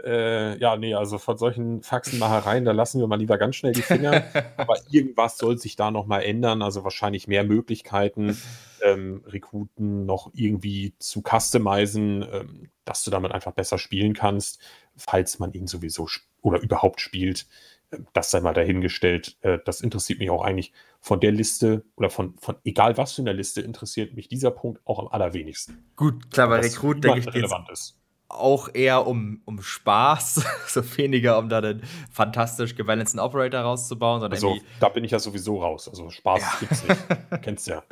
[0.04, 3.82] äh, ja, nee, also von solchen Faxenmachereien, da lassen wir mal lieber ganz schnell die
[3.82, 4.24] Finger.
[4.56, 6.62] Aber irgendwas soll sich da nochmal ändern.
[6.62, 8.36] Also wahrscheinlich mehr Möglichkeiten,
[8.82, 14.60] ähm, Rekruten noch irgendwie zu customizen, ähm, dass du damit einfach besser spielen kannst,
[14.96, 16.08] falls man ihn sowieso
[16.40, 17.46] oder überhaupt spielt.
[17.90, 19.36] Äh, das sei mal dahingestellt.
[19.40, 23.22] Äh, das interessiert mich auch eigentlich von der Liste oder von, von egal was für
[23.22, 25.90] eine Liste interessiert mich dieser Punkt auch am allerwenigsten.
[25.96, 28.01] Gut, klar, bei Rekrut denke ich, relevant ist
[28.32, 34.20] auch eher um, um Spaß, so weniger um da den fantastisch gebalanceden Operator rauszubauen.
[34.20, 35.88] Sondern also, da bin ich ja sowieso raus.
[35.88, 36.52] Also Spaß ja.
[36.60, 37.00] gibt's nicht.
[37.42, 37.82] Kennst ja.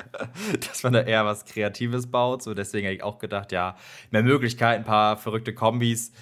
[0.68, 2.42] Dass man da eher was Kreatives baut.
[2.42, 3.76] So deswegen hätte ich auch gedacht, ja,
[4.10, 6.12] mehr Möglichkeiten, ein paar verrückte Kombis.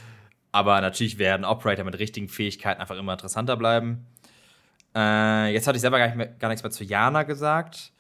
[0.50, 4.06] Aber natürlich werden Operator mit richtigen Fähigkeiten einfach immer interessanter bleiben.
[4.96, 7.92] Äh, jetzt hatte ich selber gar, nicht mehr, gar nichts mehr zu Jana gesagt.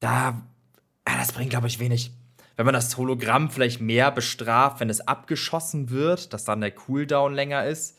[0.00, 0.42] Da,
[1.06, 2.12] ja, das bringt, glaube ich, wenig
[2.58, 7.32] wenn man das Hologramm vielleicht mehr bestraft, wenn es abgeschossen wird, dass dann der Cooldown
[7.32, 7.96] länger ist.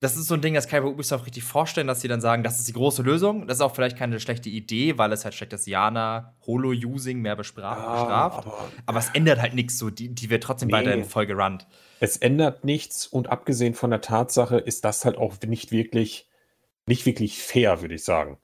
[0.00, 2.20] Das ist so ein Ding, das kann ich mir Ubisoft richtig vorstellen, dass sie dann
[2.20, 3.46] sagen, das ist die große Lösung.
[3.46, 7.36] Das ist auch vielleicht keine schlechte Idee, weil es halt steckt, dass Jana Holo-Using mehr
[7.36, 7.80] bestraft.
[7.80, 9.88] Ja, aber, aber, es ändert halt nichts so.
[9.88, 11.66] Die, die wird trotzdem nee, weiterhin voll gerannt.
[12.00, 16.28] Es ändert nichts und abgesehen von der Tatsache ist das halt auch nicht wirklich,
[16.84, 18.36] nicht wirklich fair, würde ich sagen.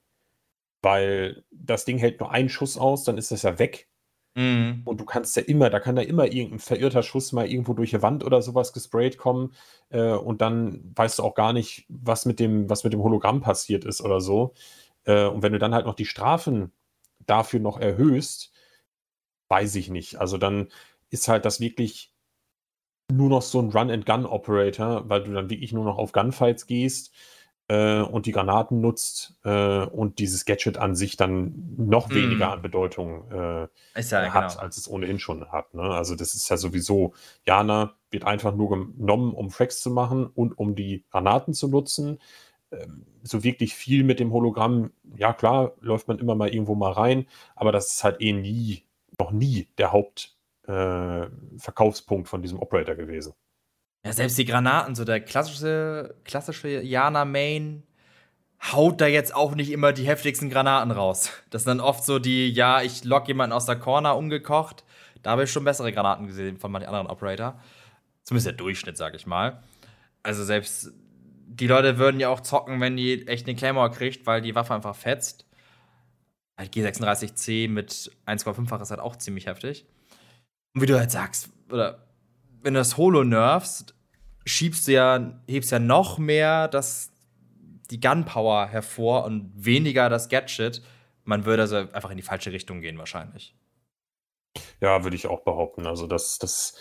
[0.81, 3.87] Weil das Ding hält nur einen Schuss aus, dann ist das ja weg.
[4.35, 4.81] Mhm.
[4.83, 7.93] Und du kannst ja immer, da kann da immer irgendein verirrter Schuss mal irgendwo durch
[7.93, 9.53] eine Wand oder sowas gesprayt kommen
[9.89, 13.41] äh, und dann weißt du auch gar nicht, was mit dem, was mit dem Hologramm
[13.41, 14.53] passiert ist oder so.
[15.05, 16.73] Äh, und wenn du dann halt noch die Strafen
[17.25, 18.51] dafür noch erhöhst,
[19.47, 20.17] weiß ich nicht.
[20.17, 20.67] Also dann
[21.09, 22.13] ist halt das wirklich
[23.11, 27.13] nur noch so ein Run-and-Gun-Operator, weil du dann wirklich nur noch auf Gunfights gehst
[27.67, 32.13] äh, und die Granaten nutzt äh, und dieses Gadget an sich dann noch mm.
[32.13, 33.67] weniger an Bedeutung äh, ja,
[34.33, 34.61] hat, genau.
[34.61, 35.73] als es ohnehin schon hat.
[35.73, 35.81] Ne?
[35.81, 37.13] Also das ist ja sowieso,
[37.45, 42.19] Jana wird einfach nur genommen, um Fracks zu machen und um die Granaten zu nutzen.
[42.71, 46.91] Ähm, so wirklich viel mit dem Hologramm, ja klar, läuft man immer mal irgendwo mal
[46.91, 47.25] rein,
[47.55, 48.83] aber das ist halt eh nie,
[49.19, 53.33] noch nie der Hauptverkaufspunkt äh, von diesem Operator gewesen.
[54.05, 57.81] Ja, selbst die Granaten, so der klassische, klassische Jana-Main
[58.71, 61.31] haut da jetzt auch nicht immer die heftigsten Granaten raus.
[61.49, 64.83] Das sind dann oft so die, ja, ich lock jemanden aus der Corner umgekocht.
[65.23, 67.59] Da habe ich schon bessere Granaten gesehen von manchen anderen Operator.
[68.21, 69.63] Zumindest der Durchschnitt, sag ich mal.
[70.21, 70.93] Also selbst
[71.47, 74.75] die Leute würden ja auch zocken, wenn die echt eine Claymore kriegt, weil die Waffe
[74.75, 75.47] einfach fetzt.
[76.59, 79.87] G36C mit 1,5-fach ist halt auch ziemlich heftig.
[80.75, 82.05] Und wie du halt sagst, oder
[82.61, 83.94] wenn du das Holo nerfst,
[84.45, 87.11] schiebst du ja, hebst ja noch mehr das,
[87.89, 90.81] die Gunpower hervor und weniger das Gadget.
[91.23, 93.55] Man würde also einfach in die falsche Richtung gehen, wahrscheinlich.
[94.79, 95.87] Ja, würde ich auch behaupten.
[95.87, 96.77] Also, das, das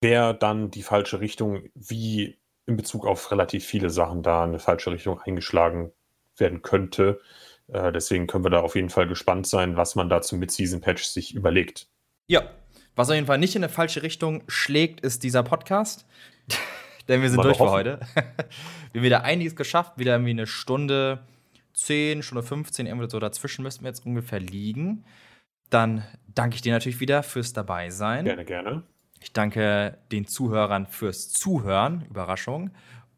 [0.00, 4.90] wäre dann die falsche Richtung, wie in Bezug auf relativ viele Sachen da eine falsche
[4.90, 5.92] Richtung eingeschlagen
[6.36, 7.20] werden könnte.
[7.68, 11.04] Äh, deswegen können wir da auf jeden Fall gespannt sein, was man da zum Mid-Season-Patch
[11.04, 11.88] sich überlegt.
[12.26, 12.50] Ja,
[12.96, 16.06] was auf jeden Fall nicht in eine falsche Richtung schlägt, ist dieser Podcast.
[17.08, 18.00] denn wir sind Mal durch für heute.
[18.14, 21.20] wir haben wieder einiges geschafft, wieder irgendwie eine Stunde
[21.74, 25.04] 10, Stunde 15, irgendwo so dazwischen müssten wir jetzt ungefähr liegen.
[25.70, 28.24] Dann danke ich dir natürlich wieder fürs Dabeisein.
[28.24, 28.82] Gerne, gerne.
[29.20, 32.04] Ich danke den Zuhörern fürs Zuhören.
[32.08, 32.70] Überraschung.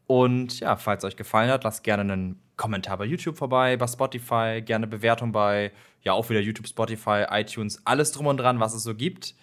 [0.05, 4.61] Und ja, falls euch gefallen hat, lasst gerne einen Kommentar bei YouTube vorbei, bei Spotify,
[4.63, 5.71] gerne Bewertung bei,
[6.01, 9.33] ja, auch wieder YouTube, Spotify, iTunes, alles drum und dran, was es so gibt.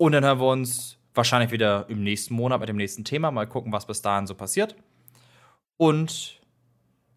[0.00, 3.30] Und dann hören wir uns wahrscheinlich wieder im nächsten Monat mit dem nächsten Thema.
[3.30, 4.74] Mal gucken, was bis dahin so passiert.
[5.76, 6.40] Und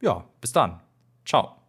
[0.01, 0.81] ja, bis dann.
[1.25, 1.62] Ciao.